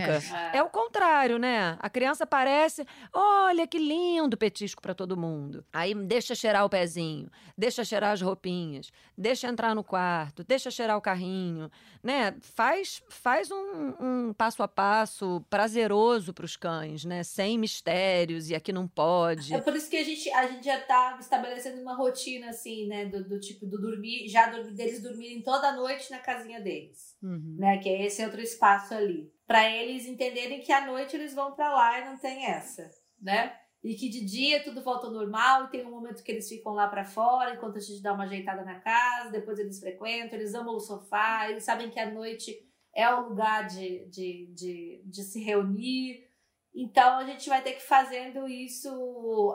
[0.52, 0.56] é.
[0.56, 0.62] é.
[0.62, 1.78] o contrário, né?
[1.78, 5.64] A criança parece, olha que lindo petisco para todo mundo.
[5.72, 10.98] Aí deixa cheirar o pezinho, deixa cheirar as roupinhas, deixa entrar no quarto, deixa cheirar
[10.98, 11.70] o carrinho,
[12.02, 12.34] né?
[12.40, 17.22] Faz, faz um, um passo a passo prazeroso para os cães, né?
[17.22, 19.54] Sem mistérios e aqui não pode.
[19.54, 23.04] É por isso que a gente, a gente já tá estabelecendo uma rotina assim, né?
[23.06, 27.54] Do, do tipo do dormir, já deles dormirem toda noite na casinha deles, uhum.
[27.56, 27.78] né?
[27.78, 29.32] Que é esse outro espaço ali.
[29.46, 33.58] para eles entenderem que à noite eles vão para lá e não tem essa, né?
[33.82, 36.74] E que de dia tudo volta ao normal e tem um momento que eles ficam
[36.74, 40.54] lá para fora enquanto a gente dá uma ajeitada na casa, depois eles frequentam, eles
[40.54, 42.58] amam o sofá, eles sabem que a noite
[42.94, 46.26] é o lugar de, de, de, de se reunir.
[46.74, 49.54] Então a gente vai ter que fazendo isso,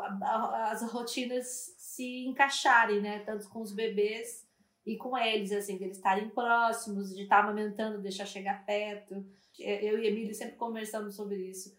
[0.72, 3.20] as rotinas se encaixarem, né?
[3.20, 4.48] Tanto com os bebês
[4.86, 9.26] e com eles, assim, de eles estarem próximos, de estar amamentando, deixar chegar perto.
[9.58, 11.78] Eu e Emílio sempre conversamos sobre isso.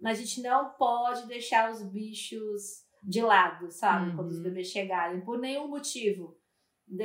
[0.00, 4.10] Mas a gente não pode deixar os bichos de lado, sabe?
[4.10, 4.16] Uhum.
[4.16, 6.38] Quando os bebês chegarem, por nenhum motivo.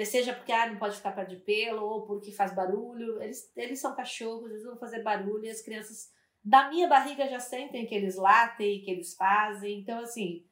[0.06, 3.22] Seja porque ah, não pode ficar perto de pelo, ou porque faz barulho.
[3.22, 6.10] Eles, eles são cachorros, eles vão fazer barulho, e as crianças
[6.44, 9.80] da minha barriga já sentem que eles latem, que eles fazem.
[9.80, 10.46] Então, assim,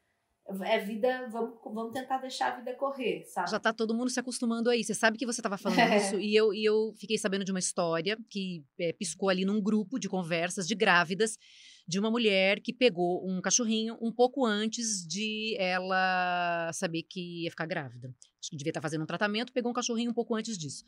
[0.63, 3.49] é vida, vamos, vamos tentar deixar a vida correr, sabe?
[3.49, 4.83] Já tá todo mundo se acostumando aí.
[4.83, 5.97] Você sabe que você estava falando é.
[5.97, 9.61] isso e eu, e eu fiquei sabendo de uma história que é, piscou ali num
[9.61, 11.37] grupo de conversas de grávidas
[11.87, 17.49] de uma mulher que pegou um cachorrinho um pouco antes de ela saber que ia
[17.49, 18.13] ficar grávida.
[18.39, 20.83] Acho que devia estar tá fazendo um tratamento, pegou um cachorrinho um pouco antes disso.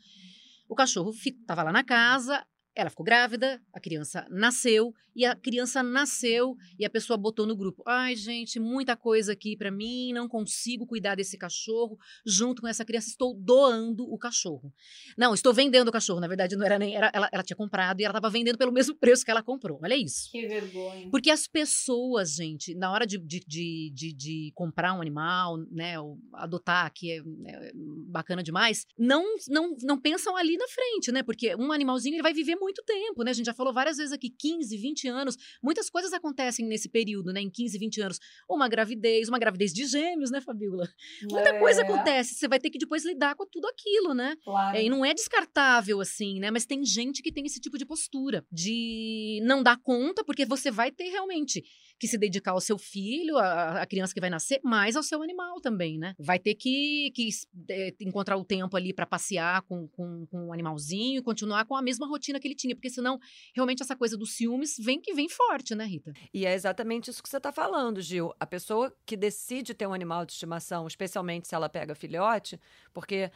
[0.68, 5.82] O cachorro estava lá na casa, ela ficou grávida, a criança nasceu e a criança
[5.82, 10.28] nasceu e a pessoa botou no grupo: "Ai, gente, muita coisa aqui para mim, não
[10.28, 11.96] consigo cuidar desse cachorro.
[12.26, 14.72] Junto com essa criança estou doando o cachorro".
[15.16, 18.00] Não, estou vendendo o cachorro, na verdade não era nem era, ela, ela tinha comprado
[18.00, 19.78] e ela estava vendendo pelo mesmo preço que ela comprou.
[19.82, 20.30] Olha isso.
[20.30, 21.08] Que vergonha.
[21.10, 25.98] Porque as pessoas, gente, na hora de, de, de, de, de comprar um animal, né,
[26.00, 27.72] ou adotar, que é, é
[28.08, 31.22] bacana demais, não não não pensam ali na frente, né?
[31.22, 33.30] Porque um animalzinho ele vai viver muito tempo, né?
[33.30, 35.36] A gente já falou várias vezes aqui, 15, 20 anos.
[35.62, 37.40] Muitas coisas acontecem nesse período, né?
[37.40, 38.20] Em 15, 20 anos.
[38.48, 40.88] Uma gravidez, uma gravidez de gêmeos, né, Fabíola?
[41.30, 41.58] Muita é.
[41.58, 42.34] coisa acontece.
[42.34, 44.36] Você vai ter que depois lidar com tudo aquilo, né?
[44.44, 44.76] Claro.
[44.76, 46.50] É, e não é descartável, assim, né?
[46.50, 50.70] Mas tem gente que tem esse tipo de postura, de não dar conta, porque você
[50.70, 51.62] vai ter realmente
[51.98, 55.60] que se dedicar ao seu filho, a criança que vai nascer, mais ao seu animal
[55.60, 56.14] também, né?
[56.18, 57.28] Vai ter que, que
[57.70, 61.76] é, encontrar o tempo ali para passear com, com, com o animalzinho e continuar com
[61.76, 63.18] a mesma rotina que ele tinha, porque senão,
[63.54, 66.12] realmente, essa coisa dos ciúmes vem que vem forte, né, Rita?
[66.32, 68.32] E é exatamente isso que você está falando, Gil.
[68.38, 72.58] A pessoa que decide ter um animal de estimação, especialmente se ela pega filhote,
[72.92, 73.30] porque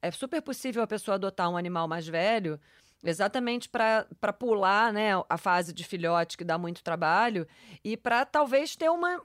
[0.00, 2.60] é super possível a pessoa adotar um animal mais velho
[3.04, 7.46] exatamente para pular né, a fase de filhote que dá muito trabalho
[7.84, 9.20] e para talvez ter uma,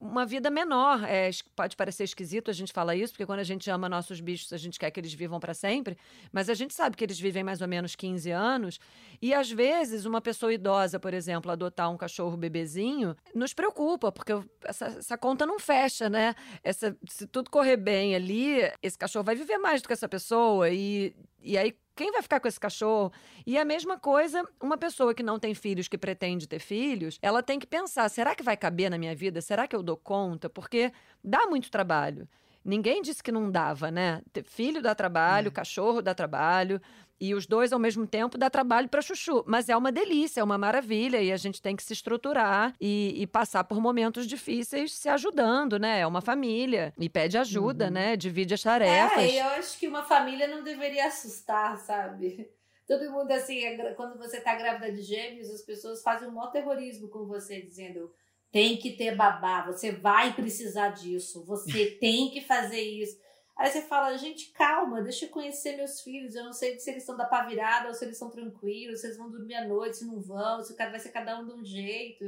[0.00, 1.02] uma vida menor.
[1.04, 4.52] É, pode parecer esquisito a gente falar isso, porque quando a gente ama nossos bichos,
[4.52, 5.96] a gente quer que eles vivam para sempre,
[6.32, 8.78] mas a gente sabe que eles vivem mais ou menos 15 anos,
[9.20, 14.32] e às vezes uma pessoa idosa, por exemplo, adotar um cachorro bebezinho, nos preocupa, porque
[14.64, 16.34] essa, essa conta não fecha, né?
[16.62, 20.70] Essa, se tudo correr bem ali, esse cachorro vai viver mais do que essa pessoa,
[20.70, 23.12] e, e aí quem vai ficar com esse cachorro?
[23.44, 27.42] E a mesma coisa, uma pessoa que não tem filhos, que pretende ter filhos, ela
[27.42, 29.40] tem que pensar: será que vai caber na minha vida?
[29.40, 30.48] Será que eu dou conta?
[30.48, 30.92] Porque
[31.24, 32.28] dá muito trabalho.
[32.64, 34.22] Ninguém disse que não dava, né?
[34.44, 35.50] Filho dá trabalho, é.
[35.50, 36.80] cachorro dá trabalho,
[37.20, 39.42] e os dois ao mesmo tempo dá trabalho para chuchu.
[39.46, 41.20] Mas é uma delícia, é uma maravilha.
[41.20, 45.78] E a gente tem que se estruturar e, e, passar por momentos difíceis se ajudando,
[45.78, 46.00] né?
[46.00, 46.92] É uma família.
[46.98, 47.90] E pede ajuda, uhum.
[47.90, 48.16] né?
[48.16, 49.18] Divide as tarefas.
[49.18, 52.48] É, eu acho que uma família não deveria assustar, sabe?
[52.86, 56.50] Todo mundo, assim, é quando você tá grávida de gêmeos, as pessoas fazem um maior
[56.50, 58.10] terrorismo com você, dizendo
[58.50, 63.18] tem que ter babá, você vai precisar disso, você tem que fazer isso.
[63.56, 66.36] Aí você fala, gente, calma, deixa eu conhecer meus filhos.
[66.36, 69.06] Eu não sei se eles estão da pá virada ou se eles estão tranquilos, se
[69.08, 71.64] eles vão dormir à noite, se não vão, se vai ser cada um de um
[71.64, 72.24] jeito.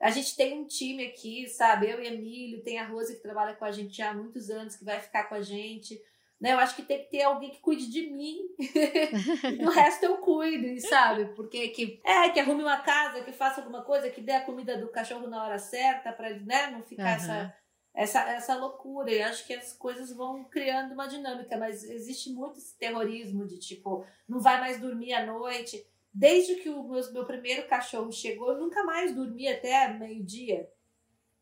[0.00, 1.90] A gente tem um time aqui, sabe?
[1.90, 4.84] Eu e Emílio, tem a Rose que trabalha com a gente há muitos anos, que
[4.84, 6.00] vai ficar com a gente.
[6.40, 6.52] Né?
[6.54, 8.38] Eu acho que tem que ter alguém que cuide de mim.
[9.60, 11.26] o resto eu cuido, sabe?
[11.34, 14.78] Porque que, é, que arrume uma casa, que faça alguma coisa, que dê a comida
[14.78, 17.16] do cachorro na hora certa, para né, não ficar uhum.
[17.16, 17.54] essa
[17.94, 19.10] essa, essa loucura.
[19.10, 23.58] E acho que as coisas vão criando uma dinâmica, mas existe muito esse terrorismo de
[23.58, 25.84] tipo, não vai mais dormir à noite.
[26.12, 30.68] Desde que o meu, meu primeiro cachorro chegou, eu nunca mais dormi até meio-dia.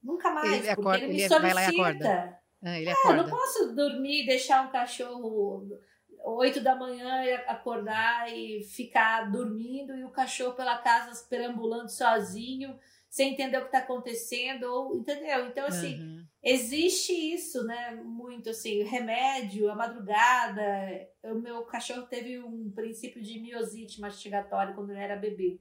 [0.02, 2.40] Nunca mais, ele porque acorda, ele me ele solicita.
[2.62, 3.18] Ah, ele é, acorda.
[3.18, 5.68] eu não posso dormir e deixar um cachorro
[6.24, 13.32] 8 da manhã acordar e ficar dormindo e o cachorro pela casa perambulando sozinho sem
[13.32, 15.46] entender o que está acontecendo, ou, entendeu?
[15.46, 16.24] Então, assim, uhum.
[16.42, 17.94] existe isso, né?
[18.04, 20.62] Muito assim, remédio, a madrugada.
[21.24, 25.58] O meu cachorro teve um princípio de miosite mastigatória quando ele era bebê.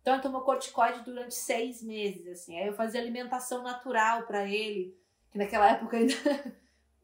[0.00, 2.58] Então, ele tomou corticoide durante seis meses, assim.
[2.58, 4.94] Aí eu fazia alimentação natural para ele,
[5.34, 6.14] que naquela época ainda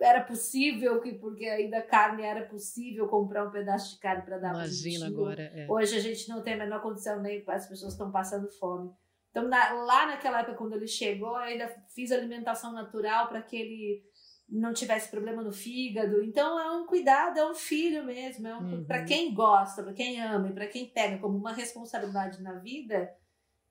[0.01, 5.09] era possível, porque ainda carne era possível comprar um pedaço de carne para dar Imagina
[5.09, 5.43] agora.
[5.53, 5.66] É.
[5.69, 8.93] Hoje a gente não tem a menor condição, nem as pessoas estão passando fome.
[9.31, 13.57] Então, na, lá naquela época, quando ele chegou, eu ainda fiz alimentação natural para que
[13.57, 14.03] ele
[14.49, 16.23] não tivesse problema no fígado.
[16.23, 18.47] Então, é um cuidado, é um filho mesmo.
[18.47, 18.85] É um, uhum.
[18.85, 23.12] Para quem gosta, para quem ama e para quem pega como uma responsabilidade na vida,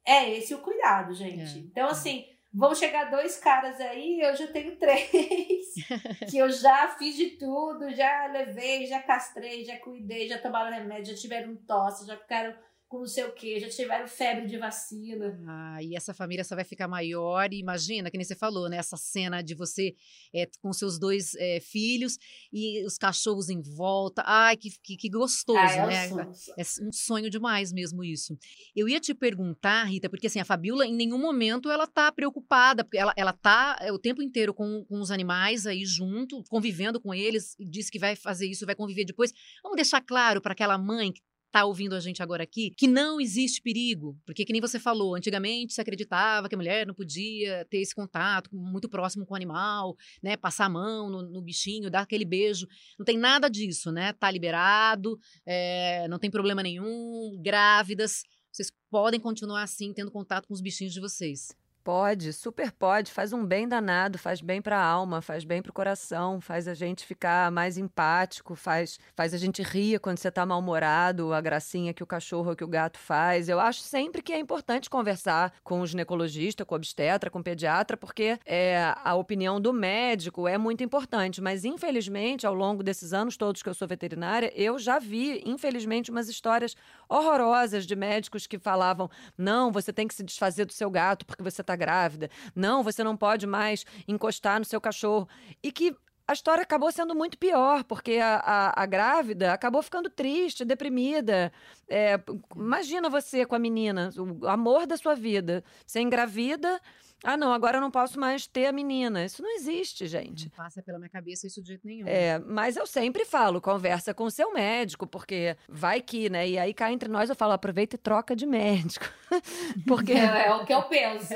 [0.05, 1.59] é esse o cuidado, gente.
[1.59, 1.61] É.
[1.61, 5.09] Então, assim, vão chegar dois caras aí, eu já tenho três,
[6.29, 11.13] que eu já fiz de tudo, já levei, já castrei, já cuidei, já tomaram remédio,
[11.13, 12.55] já tiveram tosse, já ficaram
[12.89, 15.39] com não sei o quê, já tiveram febre de vacina.
[15.47, 17.53] Ah, e essa família só vai ficar maior.
[17.53, 18.77] E imagina, que nem você falou, né?
[18.77, 19.93] Essa cena de você
[20.33, 22.17] é, com seus dois é, filhos
[22.51, 24.23] e os cachorros em volta.
[24.25, 26.13] Ai, que, que, que gostoso, ah, é né?
[26.13, 28.35] Um é um sonho demais mesmo isso.
[28.75, 32.83] Eu ia te perguntar, Rita, porque assim, a Fabiola, em nenhum momento ela tá preocupada,
[32.83, 36.99] porque ela, ela tá é, o tempo inteiro com, com os animais aí junto, convivendo
[36.99, 39.31] com eles, e disse que vai fazer isso, vai conviver depois.
[39.61, 43.19] Vamos deixar claro para aquela mãe que está ouvindo a gente agora aqui, que não
[43.19, 44.17] existe perigo.
[44.25, 47.93] Porque, que nem você falou, antigamente se acreditava que a mulher não podia ter esse
[47.93, 50.37] contato muito próximo com o animal, né?
[50.37, 52.67] Passar a mão no, no bichinho, dar aquele beijo.
[52.97, 54.13] Não tem nada disso, né?
[54.13, 58.23] Tá liberado, é, não tem problema nenhum, grávidas.
[58.51, 61.49] Vocês podem continuar assim, tendo contato com os bichinhos de vocês.
[61.83, 63.11] Pode, super pode.
[63.11, 66.67] Faz um bem danado, faz bem para a alma, faz bem para o coração, faz
[66.67, 71.39] a gente ficar mais empático, faz, faz a gente rir quando você está mal-humorado, a
[71.39, 73.47] gracinha que o cachorro ou que o gato faz.
[73.47, 77.43] Eu acho sempre que é importante conversar com o ginecologista, com o obstetra, com o
[77.43, 81.41] pediatra, porque é, a opinião do médico é muito importante.
[81.41, 86.11] Mas, infelizmente, ao longo desses anos todos que eu sou veterinária, eu já vi, infelizmente,
[86.11, 86.75] umas histórias
[87.07, 91.41] horrorosas de médicos que falavam: não, você tem que se desfazer do seu gato porque
[91.41, 92.29] você está grávida.
[92.55, 95.29] Não, você não pode mais encostar no seu cachorro.
[95.63, 95.95] E que
[96.29, 101.51] a história acabou sendo muito pior, porque a, a, a grávida acabou ficando triste, deprimida.
[101.89, 102.19] É,
[102.55, 105.63] imagina você com a menina, o amor da sua vida.
[105.87, 106.79] Você engravida
[107.23, 109.25] ah, não, agora eu não posso mais ter a menina.
[109.25, 110.45] Isso não existe, gente.
[110.45, 112.07] Não passa pela minha cabeça isso de jeito nenhum.
[112.07, 116.47] É, mas eu sempre falo, conversa com o seu médico, porque vai que, né?
[116.47, 119.05] E aí cá entre nós eu falo, aproveita e troca de médico.
[119.85, 121.33] porque é, é o que eu penso.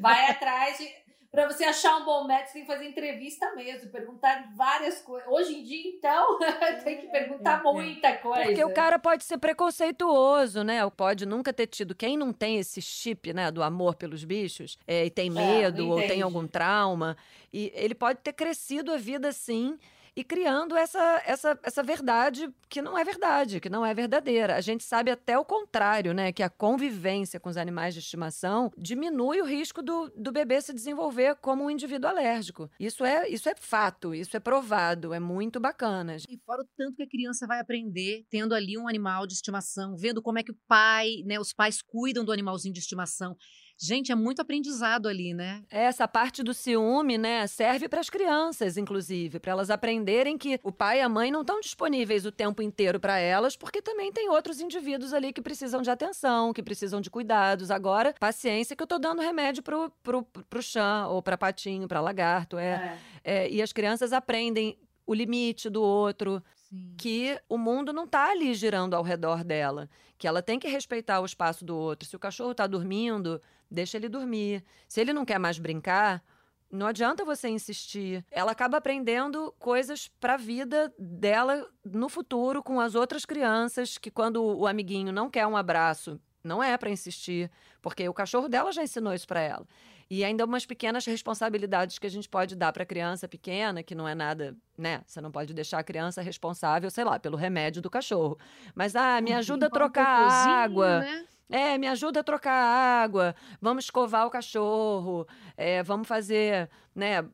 [0.00, 3.88] Vai atrás de para você achar um bom médico, você tem que fazer entrevista mesmo,
[3.90, 5.28] perguntar várias coisas.
[5.28, 6.38] Hoje em dia, então,
[6.82, 8.44] tem que perguntar é, é, muita coisa.
[8.46, 10.88] Porque o cara pode ser preconceituoso, né?
[10.90, 11.94] Pode nunca ter tido.
[11.94, 15.88] Quem não tem esse chip, né, do amor pelos bichos, é, e tem é, medo,
[15.88, 17.16] ou tem algum trauma,
[17.52, 19.78] e ele pode ter crescido a vida assim
[20.16, 24.56] e criando essa, essa, essa verdade que não é verdade, que não é verdadeira.
[24.56, 26.32] A gente sabe até o contrário, né?
[26.32, 30.72] Que a convivência com os animais de estimação diminui o risco do, do bebê se
[30.72, 32.70] desenvolver como um indivíduo alérgico.
[32.78, 36.16] Isso é, isso é fato, isso é provado, é muito bacana.
[36.28, 39.96] E fora o tanto que a criança vai aprender tendo ali um animal de estimação,
[39.96, 43.36] vendo como é que o pai, né, os pais cuidam do animalzinho de estimação.
[43.82, 45.62] Gente, é muito aprendizado ali, né?
[45.70, 50.70] Essa parte do ciúme, né, serve para as crianças, inclusive, para elas aprenderem que o
[50.70, 54.28] pai e a mãe não estão disponíveis o tempo inteiro para elas, porque também tem
[54.28, 57.70] outros indivíduos ali que precisam de atenção, que precisam de cuidados.
[57.70, 62.02] Agora, paciência que eu tô dando remédio pro, pro, pro chã, ou para patinho, para
[62.02, 62.58] lagarto.
[62.58, 63.44] É, é.
[63.44, 66.42] é, e as crianças aprendem o limite do outro.
[66.70, 66.94] Sim.
[66.96, 71.20] que o mundo não está ali girando ao redor dela, que ela tem que respeitar
[71.20, 72.08] o espaço do outro.
[72.08, 74.64] Se o cachorro está dormindo, deixa ele dormir.
[74.88, 76.22] Se ele não quer mais brincar,
[76.70, 78.24] não adianta você insistir.
[78.30, 84.10] Ela acaba aprendendo coisas para a vida dela no futuro com as outras crianças, que
[84.10, 87.50] quando o amiguinho não quer um abraço, não é para insistir,
[87.82, 89.66] porque o cachorro dela já ensinou isso para ela.
[90.08, 93.94] E ainda umas pequenas responsabilidades que a gente pode dar para a criança pequena, que
[93.94, 95.02] não é nada, né?
[95.06, 98.36] Você não pode deixar a criança responsável, sei lá, pelo remédio do cachorro.
[98.74, 101.00] Mas, ah, me ajuda a trocar água.
[101.00, 101.26] Né?
[101.50, 107.24] É, me ajuda a trocar água, vamos escovar o cachorro, é, vamos fazer, né,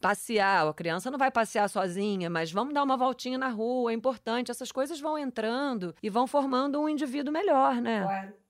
[0.00, 0.66] passear.
[0.66, 4.50] A criança não vai passear sozinha, mas vamos dar uma voltinha na rua, é importante.
[4.50, 8.02] Essas coisas vão entrando e vão formando um indivíduo melhor, né?
[8.02, 8.45] Claro.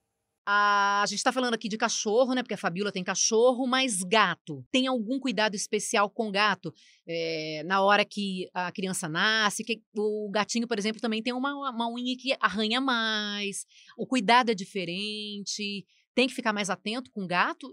[0.49, 2.41] A, gente está falando aqui de cachorro, né?
[2.41, 4.65] Porque a Fabiola tem cachorro, mas gato.
[4.71, 6.73] Tem algum cuidado especial com gato?
[7.05, 11.53] É, na hora que a criança nasce, que o gatinho, por exemplo, também tem uma,
[11.69, 13.65] uma unha que arranha mais.
[13.97, 15.85] O cuidado é diferente.
[16.15, 17.69] Tem que ficar mais atento com o gato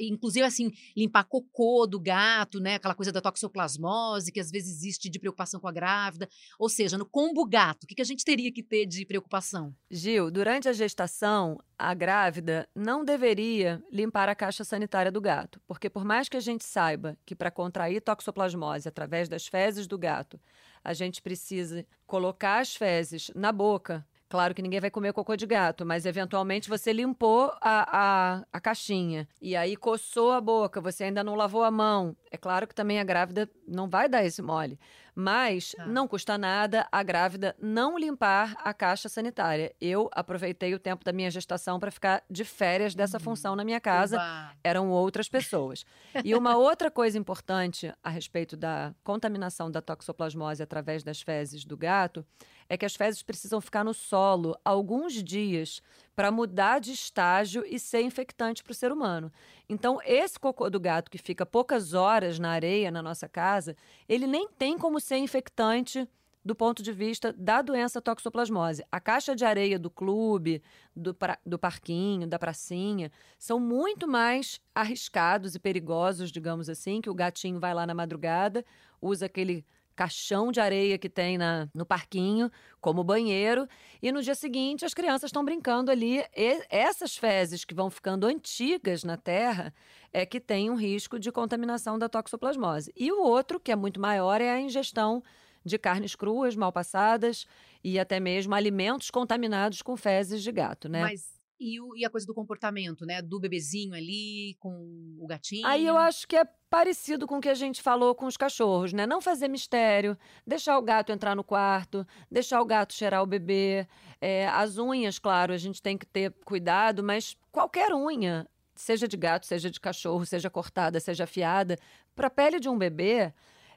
[0.00, 2.74] inclusive assim, limpar cocô do gato, né?
[2.74, 6.28] Aquela coisa da toxoplasmose, que às vezes existe de preocupação com a grávida.
[6.58, 9.74] Ou seja, no combo gato, o que, que a gente teria que ter de preocupação?
[9.90, 15.90] Gil, durante a gestação, a grávida não deveria limpar a caixa sanitária do gato, porque
[15.90, 20.40] por mais que a gente saiba que para contrair toxoplasmose através das fezes do gato,
[20.82, 25.46] a gente precisa colocar as fezes na boca Claro que ninguém vai comer cocô de
[25.46, 31.04] gato, mas eventualmente você limpou a, a, a caixinha e aí coçou a boca, você
[31.04, 32.16] ainda não lavou a mão.
[32.30, 34.78] É claro que também a grávida não vai dar esse mole.
[35.14, 35.86] Mas tá.
[35.86, 39.72] não custa nada a grávida não limpar a caixa sanitária.
[39.80, 43.22] Eu aproveitei o tempo da minha gestação para ficar de férias dessa uhum.
[43.22, 44.16] função na minha casa.
[44.16, 44.50] Uba.
[44.64, 45.86] Eram outras pessoas.
[46.24, 51.76] e uma outra coisa importante a respeito da contaminação da toxoplasmose através das fezes do
[51.76, 52.26] gato
[52.68, 55.80] é que as fezes precisam ficar no solo alguns dias
[56.14, 59.32] para mudar de estágio e ser infectante para o ser humano.
[59.68, 63.76] Então, esse cocô do gato que fica poucas horas na areia na nossa casa,
[64.08, 66.08] ele nem tem como ser infectante
[66.44, 68.84] do ponto de vista da doença toxoplasmose.
[68.92, 70.62] A caixa de areia do clube,
[70.94, 77.08] do, pra, do parquinho, da pracinha, são muito mais arriscados e perigosos, digamos assim, que
[77.08, 78.64] o gatinho vai lá na madrugada,
[79.00, 83.66] usa aquele caixão de areia que tem na, no parquinho, como banheiro,
[84.02, 86.24] e no dia seguinte as crianças estão brincando ali.
[86.36, 89.72] E essas fezes que vão ficando antigas na terra
[90.12, 92.92] é que tem um risco de contaminação da toxoplasmose.
[92.96, 95.22] E o outro, que é muito maior, é a ingestão
[95.64, 97.46] de carnes cruas, mal passadas
[97.82, 101.02] e até mesmo alimentos contaminados com fezes de gato, né?
[101.02, 103.22] Mas E, o, e, a coisa do comportamento, né?
[103.22, 105.66] Do bebezinho ali com o gatinho.
[105.66, 108.92] Aí eu acho que é parecido com o que a gente falou com os cachorros,
[108.92, 109.06] né?
[109.06, 110.14] Não fazer mistério,
[110.46, 113.88] deixar o gato entrar no quarto, deixar o gato cheirar o bebê.
[114.20, 119.16] É, as unhas, claro, a gente tem que ter cuidado, mas qualquer unha, seja de
[119.16, 121.78] gato, seja de cachorro, seja cortada, seja afiada,
[122.14, 123.32] para a pele de um bebê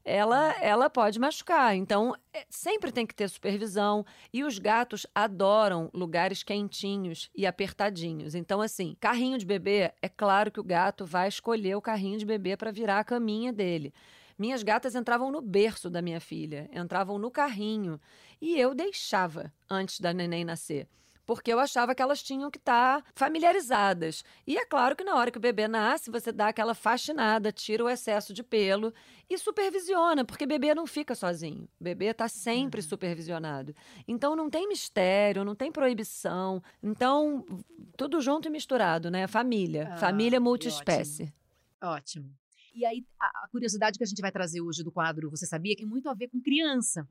[0.07, 1.75] ela, ela pode machucar.
[1.75, 4.05] Então, é, sempre tem que ter supervisão.
[4.31, 8.33] E os gatos adoram lugares quentinhos e apertadinhos.
[8.33, 12.25] Então, assim, carrinho de bebê, é claro que o gato vai escolher o carrinho de
[12.25, 13.93] bebê para virar a caminha dele.
[14.39, 17.99] Minhas gatas entravam no berço da minha filha, entravam no carrinho.
[18.39, 20.87] E eu deixava antes da neném nascer
[21.27, 24.23] porque eu achava que elas tinham que estar tá familiarizadas.
[24.47, 27.83] E é claro que na hora que o bebê nasce, você dá aquela faxinada, tira
[27.83, 28.93] o excesso de pelo
[29.29, 31.67] e supervisiona, porque bebê não fica sozinho.
[31.79, 32.87] O bebê está sempre uhum.
[32.87, 33.75] supervisionado.
[34.07, 36.63] Então não tem mistério, não tem proibição.
[36.81, 37.45] Então,
[37.97, 39.27] tudo junto e misturado, né?
[39.27, 39.89] Família.
[39.91, 41.33] Ah, família multiespécie.
[41.83, 42.25] Ótimo.
[42.25, 42.35] ótimo.
[42.73, 45.75] E aí, a curiosidade que a gente vai trazer hoje do quadro Você Sabia?
[45.75, 47.05] que tem muito a ver com criança.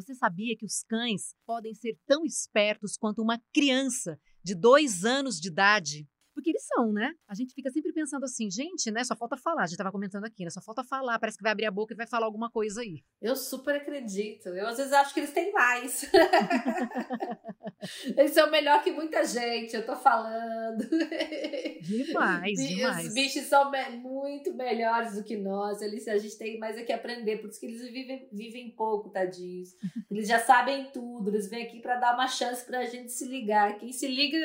[0.00, 5.38] Você sabia que os cães podem ser tão espertos quanto uma criança de dois anos
[5.38, 6.08] de idade?
[6.40, 7.12] Porque eles são, né?
[7.28, 9.04] A gente fica sempre pensando assim, gente, né?
[9.04, 9.64] Só falta falar.
[9.64, 10.48] A gente tava comentando aqui, né?
[10.48, 11.18] Só falta falar.
[11.18, 13.02] Parece que vai abrir a boca e vai falar alguma coisa aí.
[13.20, 14.48] Eu super acredito.
[14.48, 16.10] Eu às vezes acho que eles têm mais.
[18.16, 20.88] eles são melhor que muita gente, eu tô falando.
[21.82, 23.08] Demais, demais.
[23.08, 23.70] Os bichos são
[24.00, 25.82] muito melhores do que nós.
[25.82, 27.36] Eles, a gente tem mais é que aprender.
[27.36, 29.76] Por isso que eles vivem, vivem pouco, tadinhos.
[30.10, 31.28] Eles já sabem tudo.
[31.28, 33.78] Eles vêm aqui para dar uma chance pra gente se ligar.
[33.78, 34.38] Quem se liga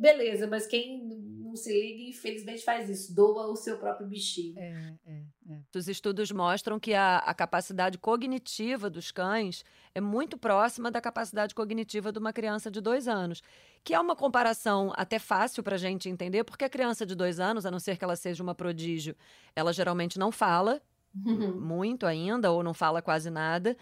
[0.00, 4.58] Beleza, mas quem não se liga, infelizmente, faz isso, doa o seu próprio bichinho.
[4.58, 5.60] É, é, é.
[5.76, 9.62] Os estudos mostram que a, a capacidade cognitiva dos cães
[9.94, 13.42] é muito próxima da capacidade cognitiva de uma criança de dois anos.
[13.84, 17.38] Que é uma comparação até fácil para a gente entender, porque a criança de dois
[17.38, 19.14] anos, a não ser que ela seja uma prodígio,
[19.54, 20.80] ela geralmente não fala
[21.14, 21.60] uhum.
[21.60, 23.76] muito ainda, ou não fala quase nada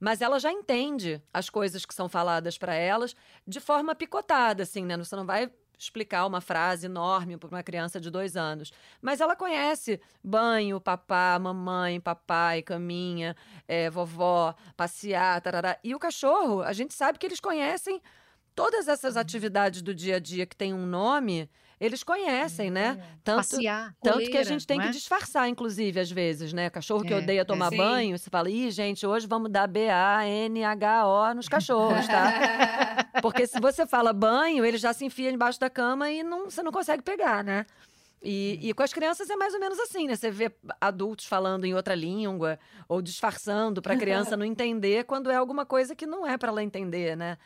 [0.00, 3.16] mas ela já entende as coisas que são faladas para elas
[3.46, 4.98] de forma picotada, assim, né?
[4.98, 8.72] Você não vai explicar uma frase enorme para uma criança de dois anos.
[9.00, 15.78] Mas ela conhece banho, papá, mamãe, papai, caminha, é, vovó, passear, tarará.
[15.82, 18.00] E o cachorro, a gente sabe que eles conhecem
[18.54, 21.50] todas essas atividades do dia a dia que tem um nome
[21.84, 22.98] eles conhecem, né?
[22.98, 23.14] É.
[23.22, 24.90] Tanto, Passear, tanto que a gente tem que é?
[24.90, 26.70] disfarçar, inclusive, às vezes, né?
[26.70, 31.34] Cachorro que é, odeia tomar é, banho, você fala, ih, gente, hoje vamos dar B-A-N-H-O
[31.34, 33.06] nos cachorros, tá?
[33.22, 36.62] Porque se você fala banho, ele já se enfia embaixo da cama e não, você
[36.62, 37.66] não consegue pegar, né?
[38.24, 40.16] E, e, com as crianças é mais ou menos assim, né?
[40.16, 42.58] Você vê adultos falando em outra língua
[42.88, 46.48] ou disfarçando para a criança não entender quando é alguma coisa que não é para
[46.48, 47.36] ela entender, né?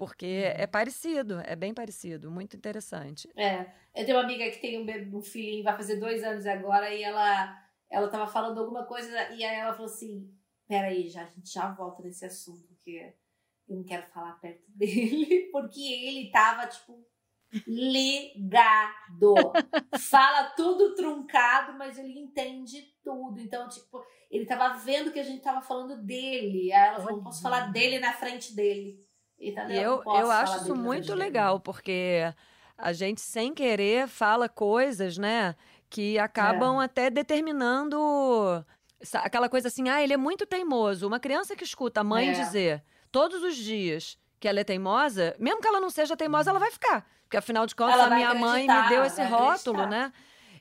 [0.00, 0.70] Porque é uhum.
[0.70, 3.28] parecido, é bem parecido, muito interessante.
[3.36, 6.88] É, eu tenho uma amiga que tem um, um filhinho, vai fazer dois anos agora,
[6.94, 7.54] e ela,
[7.90, 10.34] ela tava falando alguma coisa, e aí ela falou assim,
[10.66, 13.14] peraí, já, a gente já volta nesse assunto, porque
[13.68, 17.06] eu não quero falar perto dele, porque ele tava, tipo,
[17.66, 19.34] ligado.
[19.98, 23.38] Fala tudo truncado, mas ele entende tudo.
[23.38, 26.72] Então, tipo, ele tava vendo que a gente tava falando dele.
[26.72, 29.09] Aí ela falou, não posso falar dele na frente dele.
[29.40, 32.32] E eu, eu acho isso muito legal, porque
[32.76, 35.56] a gente, sem querer, fala coisas, né?
[35.88, 36.84] Que acabam é.
[36.84, 38.64] até determinando
[39.14, 41.06] aquela coisa assim, ah, ele é muito teimoso.
[41.06, 42.32] Uma criança que escuta a mãe é.
[42.32, 46.58] dizer todos os dias que ela é teimosa, mesmo que ela não seja teimosa, ela
[46.58, 47.06] vai ficar.
[47.22, 50.12] Porque afinal de contas, a minha mãe me deu esse rótulo, né?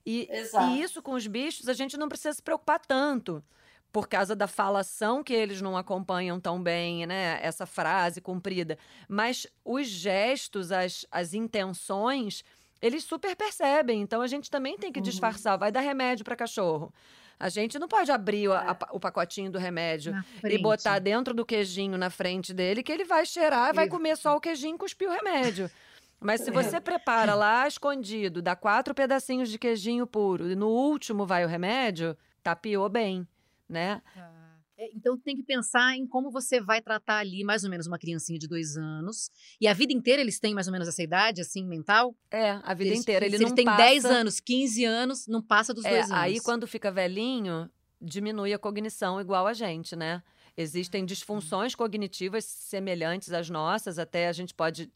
[0.06, 3.44] E, e, isso com os bichos, a gente não precisa se preocupar tanto
[3.92, 7.40] por causa da falação que eles não acompanham tão bem, né?
[7.42, 8.78] Essa frase comprida.
[9.08, 12.44] Mas os gestos, as, as intenções,
[12.82, 14.02] eles super percebem.
[14.02, 15.04] Então a gente também tem que uhum.
[15.04, 15.58] disfarçar.
[15.58, 16.94] Vai dar remédio para cachorro.
[17.40, 18.54] A gente não pode abrir é.
[18.54, 20.14] a, a, o pacotinho do remédio
[20.44, 24.36] e botar dentro do queijinho na frente dele, que ele vai cheirar, vai comer só
[24.36, 25.72] o queijinho e cuspir o remédio.
[26.20, 31.26] Mas se você prepara lá escondido, dá quatro pedacinhos de queijinho puro e no último
[31.26, 33.26] vai o remédio, tapiou bem
[33.70, 34.02] né?
[34.16, 34.50] Ah.
[34.96, 38.40] Então tem que pensar em como você vai tratar ali mais ou menos uma criancinha
[38.40, 39.30] de dois anos.
[39.60, 42.16] E a vida inteira eles têm mais ou menos essa idade, assim, mental?
[42.32, 43.26] É, a vida eles, inteira.
[43.26, 43.84] Ele se não ele tem passa...
[43.84, 46.16] 10 anos, 15 anos, não passa dos é, dois anos.
[46.16, 47.70] Aí quando fica velhinho,
[48.02, 50.24] diminui a cognição igual a gente, né?
[50.56, 54.92] Existem disfunções cognitivas semelhantes às nossas, até a gente pode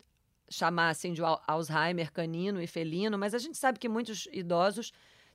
[0.49, 4.91] chamar assim de Alzheimer canino e felino, mas a gente sabe que muitos idosos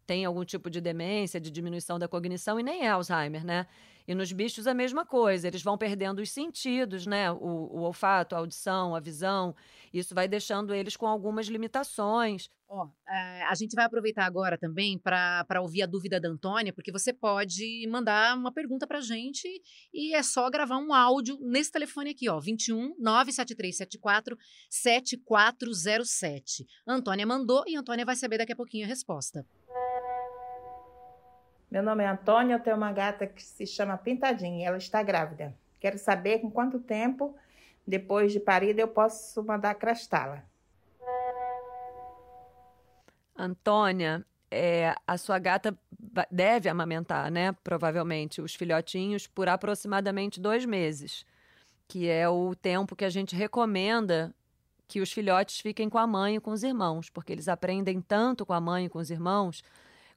[0.09, 3.67] tem algum tipo de demência, de diminuição da cognição, e nem é Alzheimer, né?
[4.07, 7.31] E nos bichos a mesma coisa, eles vão perdendo os sentidos, né?
[7.31, 9.55] O, o olfato, a audição, a visão.
[9.93, 12.49] Isso vai deixando eles com algumas limitações.
[12.67, 16.73] Ó, oh, é, a gente vai aproveitar agora também para ouvir a dúvida da Antônia,
[16.73, 19.47] porque você pode mandar uma pergunta para gente
[19.93, 24.39] e é só gravar um áudio nesse telefone aqui, ó, 21 97374
[24.71, 26.67] 7407.
[26.87, 29.45] Antônia mandou e Antônia vai saber daqui a pouquinho a resposta.
[31.71, 35.55] Meu nome é Antônia, eu tenho uma gata que se chama Pintadinha, ela está grávida.
[35.79, 37.37] Quero saber com quanto tempo
[37.87, 40.43] depois de parida eu posso mandar crastá-la.
[43.37, 45.79] Antônia, é, a sua gata
[46.31, 47.53] deve amamentar, né?
[47.63, 51.25] Provavelmente, os filhotinhos por aproximadamente dois meses,
[51.87, 54.35] que é o tempo que a gente recomenda
[54.89, 58.47] que os filhotes fiquem com a mãe e com os irmãos, porque eles aprendem tanto
[58.47, 59.63] com a mãe e com os irmãos,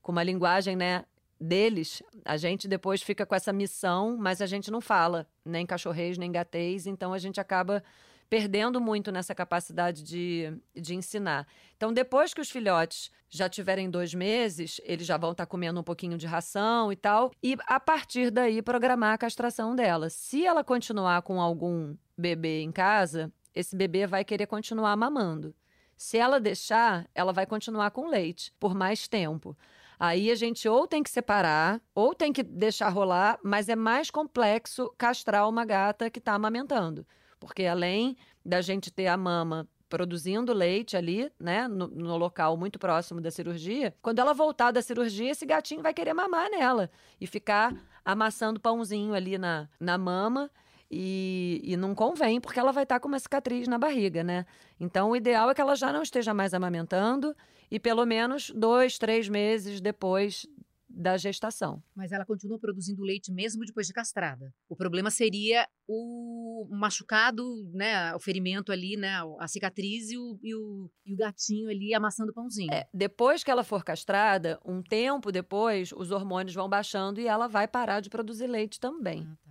[0.02, 1.04] com uma linguagem né,
[1.42, 6.18] deles, a gente depois fica com essa missão, mas a gente não fala nem cachorreis,
[6.18, 7.84] nem gateis, então a gente acaba
[8.30, 11.46] perdendo muito nessa capacidade de, de ensinar.
[11.76, 15.80] Então, depois que os filhotes já tiverem dois meses, eles já vão estar tá comendo
[15.80, 20.10] um pouquinho de ração e tal, e a partir daí programar a castração dela.
[20.10, 25.54] Se ela continuar com algum bebê em casa, esse bebê vai querer continuar mamando.
[25.98, 29.58] Se ela deixar, ela vai continuar com leite por mais tempo.
[30.04, 34.10] Aí a gente ou tem que separar, ou tem que deixar rolar, mas é mais
[34.10, 37.06] complexo castrar uma gata que está amamentando.
[37.40, 42.80] Porque além da gente ter a mama produzindo leite ali, né, no, no, local muito
[42.80, 46.90] próximo da cirurgia, quando ela voltar da cirurgia, esse gatinho vai querer mamar nela
[47.20, 47.72] e ficar
[48.04, 50.50] amassando pãozinho ali na, na mama.
[50.90, 54.46] E, e não convém, porque ela vai estar tá com uma cicatriz na barriga, né?
[54.78, 57.34] Então, o ideal é que ela já não esteja mais amamentando
[57.72, 60.46] e pelo menos dois, três meses depois
[60.94, 61.82] da gestação.
[61.96, 64.54] Mas ela continua produzindo leite mesmo depois de castrada.
[64.68, 67.44] O problema seria o machucado,
[67.74, 71.94] né, o ferimento ali, né, a cicatriz e o, e o, e o gatinho ali
[71.94, 72.74] amassando o pãozinho.
[72.74, 77.48] É, depois que ela for castrada, um tempo depois, os hormônios vão baixando e ela
[77.48, 79.26] vai parar de produzir leite também.
[79.26, 79.51] Ah, tá.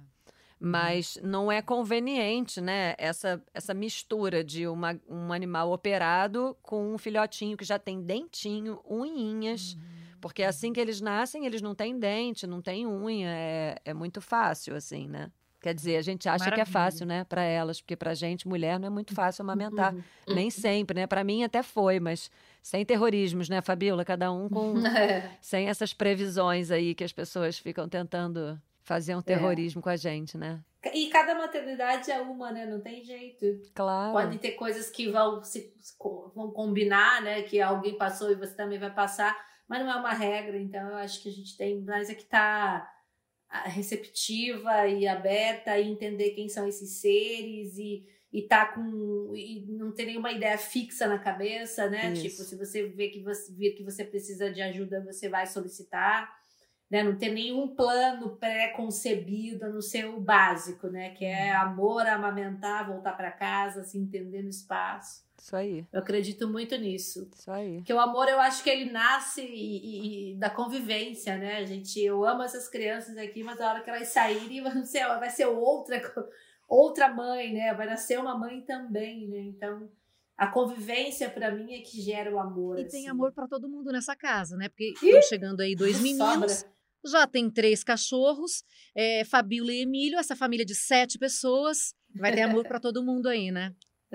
[0.63, 2.95] Mas não é conveniente, né?
[2.99, 8.79] Essa, essa mistura de uma, um animal operado com um filhotinho que já tem dentinho,
[8.85, 9.73] unhinhas.
[9.73, 9.81] Uhum.
[10.21, 13.31] Porque assim que eles nascem, eles não têm dente, não têm unha.
[13.31, 15.31] É, é muito fácil, assim, né?
[15.61, 16.65] Quer dizer, a gente acha Maravilha.
[16.65, 19.95] que é fácil, né, para elas, porque para gente, mulher, não é muito fácil amamentar.
[19.95, 20.35] Uhum.
[20.35, 21.07] Nem sempre, né?
[21.07, 22.31] Para mim até foi, mas
[22.63, 24.05] sem terrorismos, né, Fabiola?
[24.05, 24.75] Cada um com.
[25.01, 25.31] É.
[25.41, 29.23] sem essas previsões aí que as pessoas ficam tentando fazer um é.
[29.23, 29.83] terrorismo é.
[29.85, 30.61] com a gente, né?
[30.93, 32.67] E cada maternidade é uma, né?
[32.67, 33.63] Não tem jeito.
[33.73, 34.13] Claro.
[34.13, 35.73] Pode ter coisas que vão se
[36.35, 37.43] vão combinar, né?
[37.43, 39.39] Que alguém passou e você também vai passar,
[39.69, 40.59] mas não é uma regra.
[40.59, 42.91] Então eu acho que a gente tem mais é que tá
[43.67, 49.93] receptiva e aberta e entender quem são esses seres e e tá com e não
[49.93, 52.13] ter nenhuma ideia fixa na cabeça, né?
[52.13, 52.23] Isso.
[52.23, 56.40] Tipo, se você vê que você vir que você precisa de ajuda, você vai solicitar
[56.91, 57.05] né?
[57.05, 61.11] Não ter nenhum plano pré-concebido no seu básico, né?
[61.11, 61.63] Que é uhum.
[61.63, 65.25] amor, amamentar, voltar para casa, se entender no espaço.
[65.39, 65.87] Isso aí.
[65.93, 67.31] Eu acredito muito nisso.
[67.35, 67.77] Isso aí.
[67.77, 71.59] Porque o amor, eu acho que ele nasce e, e, da convivência, né?
[71.59, 75.07] A gente, eu amo essas crianças aqui, mas a hora que elas saírem, vai ser,
[75.07, 76.03] vai ser outra,
[76.69, 77.73] outra mãe, né?
[77.73, 79.39] Vai nascer uma mãe também, né?
[79.39, 79.89] Então,
[80.37, 82.79] a convivência para mim é que gera o amor.
[82.79, 82.99] E assim.
[82.99, 84.69] tem amor para todo mundo nessa casa, né?
[84.69, 86.53] Porque estão chegando aí dois meninos.
[86.53, 88.63] Sobra já tem três cachorros,
[88.95, 91.95] é, Fabíola e Emílio, essa família de sete pessoas.
[92.15, 93.73] Vai ter amor para todo mundo aí, né?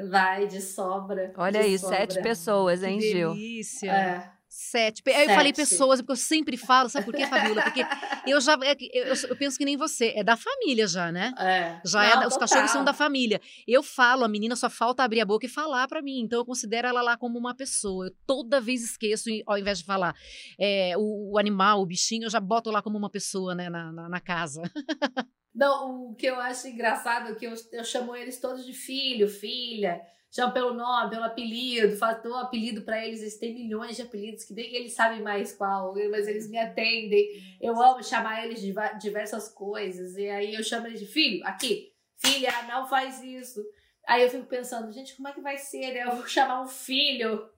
[0.10, 1.34] Vai, de sobra.
[1.38, 1.98] Olha de aí, sobra.
[1.98, 3.34] sete pessoas, hein, que Gil?
[3.34, 3.92] Delícia.
[3.92, 4.35] É.
[4.58, 5.04] Sete.
[5.04, 5.30] Sete.
[5.30, 7.62] Eu falei pessoas, porque eu sempre falo, sabe por quê, Fabiola?
[7.62, 7.82] Porque
[8.26, 11.34] eu já é eu, eu, penso que nem você, é da família já, né?
[11.38, 11.82] É.
[11.86, 13.42] Já Não, é, os cachorros são da família.
[13.68, 16.46] Eu falo, a menina só falta abrir a boca e falar para mim, então eu
[16.46, 18.06] considero ela lá como uma pessoa.
[18.06, 20.16] Eu toda vez esqueço, ao invés de falar
[20.58, 23.92] é, o, o, animal, o bichinho, eu já boto lá como uma pessoa, né, na,
[23.92, 24.62] na, na casa.
[25.54, 29.28] Não, o que eu acho engraçado é que eu, eu chamo eles todos de filho,
[29.28, 30.02] filha
[30.36, 34.44] chamam pelo nome, pelo apelido, dou um apelido para eles, eles têm milhões de apelidos
[34.44, 37.30] que nem eles sabem mais qual, mas eles me atendem.
[37.62, 41.94] Eu amo chamar eles de diversas coisas, e aí eu chamo eles de filho, aqui,
[42.18, 43.64] filha, não faz isso.
[44.06, 46.04] Aí eu fico pensando, gente, como é que vai ser, né?
[46.04, 47.50] Eu vou chamar um filho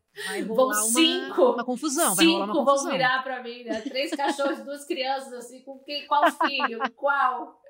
[0.47, 1.41] vão cinco.
[1.41, 2.15] Uma, uma confusão.
[2.15, 2.83] Cinco vai uma confusão.
[2.83, 3.81] vão virar para mim, né?
[3.81, 6.79] Três cachorros, duas crianças, assim, com quem, qual filho?
[6.95, 7.61] Qual?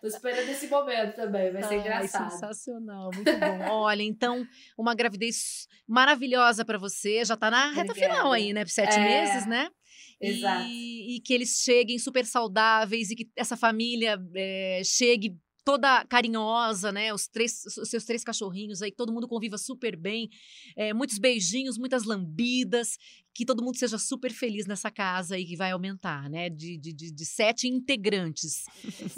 [0.00, 2.30] Tô esperando esse momento também, vai ser Ai, engraçado.
[2.30, 3.70] Sensacional, muito bom.
[3.70, 7.24] Olha, então, uma gravidez maravilhosa para você.
[7.24, 8.14] Já tá na reta Obrigada.
[8.14, 8.66] final aí, né?
[8.66, 9.00] Sete é...
[9.00, 9.68] meses, né?
[10.20, 10.66] Exato.
[10.68, 15.36] E, e, que eles cheguem super saudáveis e que essa família é, chegue
[15.66, 17.12] toda carinhosa, né?
[17.12, 20.30] Os, três, os seus três cachorrinhos aí, todo mundo conviva super bem.
[20.76, 22.96] É, muitos beijinhos, muitas lambidas.
[23.34, 26.48] Que todo mundo seja super feliz nessa casa aí que vai aumentar, né?
[26.48, 28.62] De, de, de, de sete integrantes.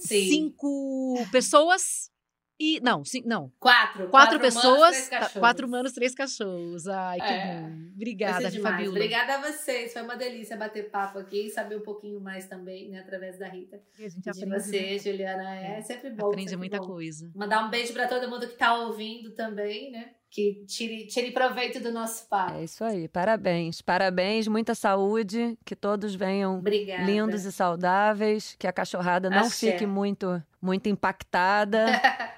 [0.00, 0.28] Sim.
[0.28, 2.10] Cinco pessoas
[2.58, 2.80] e.
[2.80, 3.52] Não, sim, não.
[3.58, 4.08] Quatro.
[4.08, 5.08] Quatro, quatro pessoas.
[5.08, 6.86] Humanos, tá, quatro humanos, três cachorros.
[6.88, 7.60] Ai, que é.
[7.60, 7.70] bom.
[7.94, 8.90] Obrigada, Fabiola.
[8.90, 9.92] Obrigada a vocês.
[9.92, 13.48] Foi uma delícia bater papo aqui e saber um pouquinho mais também, né, através da
[13.48, 13.80] Rita.
[13.98, 14.54] E a gente aprende.
[14.54, 15.56] De você, Juliana.
[15.56, 16.28] É, é sempre bom.
[16.28, 16.86] Aprende sempre muita bom.
[16.86, 17.30] coisa.
[17.34, 20.10] Mandar um beijo para todo mundo que tá ouvindo também, né?
[20.30, 22.58] que tire, tire proveito do nosso papo.
[22.58, 23.80] É isso aí, parabéns.
[23.80, 27.02] Parabéns, muita saúde, que todos venham Obrigada.
[27.02, 29.72] lindos e saudáveis, que a cachorrada não Axé.
[29.72, 31.86] fique muito, muito impactada.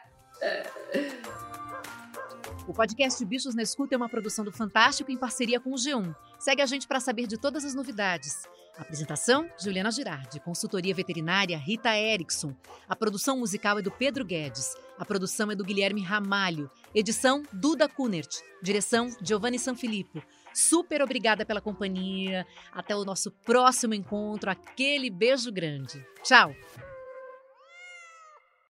[2.66, 6.14] O podcast Bichos na Escuta é uma produção do Fantástico em parceria com o G1.
[6.38, 8.46] Segue a gente para saber de todas as novidades.
[8.78, 10.40] Apresentação: Juliana Girardi.
[10.40, 12.54] Consultoria veterinária: Rita Erickson.
[12.88, 14.74] A produção musical é do Pedro Guedes.
[14.98, 16.70] A produção é do Guilherme Ramalho.
[16.94, 18.38] Edição: Duda Kunert.
[18.62, 20.22] Direção: Giovanni Sanfilippo.
[20.54, 22.46] Super obrigada pela companhia.
[22.72, 24.50] Até o nosso próximo encontro.
[24.50, 26.04] Aquele beijo grande.
[26.22, 26.54] Tchau!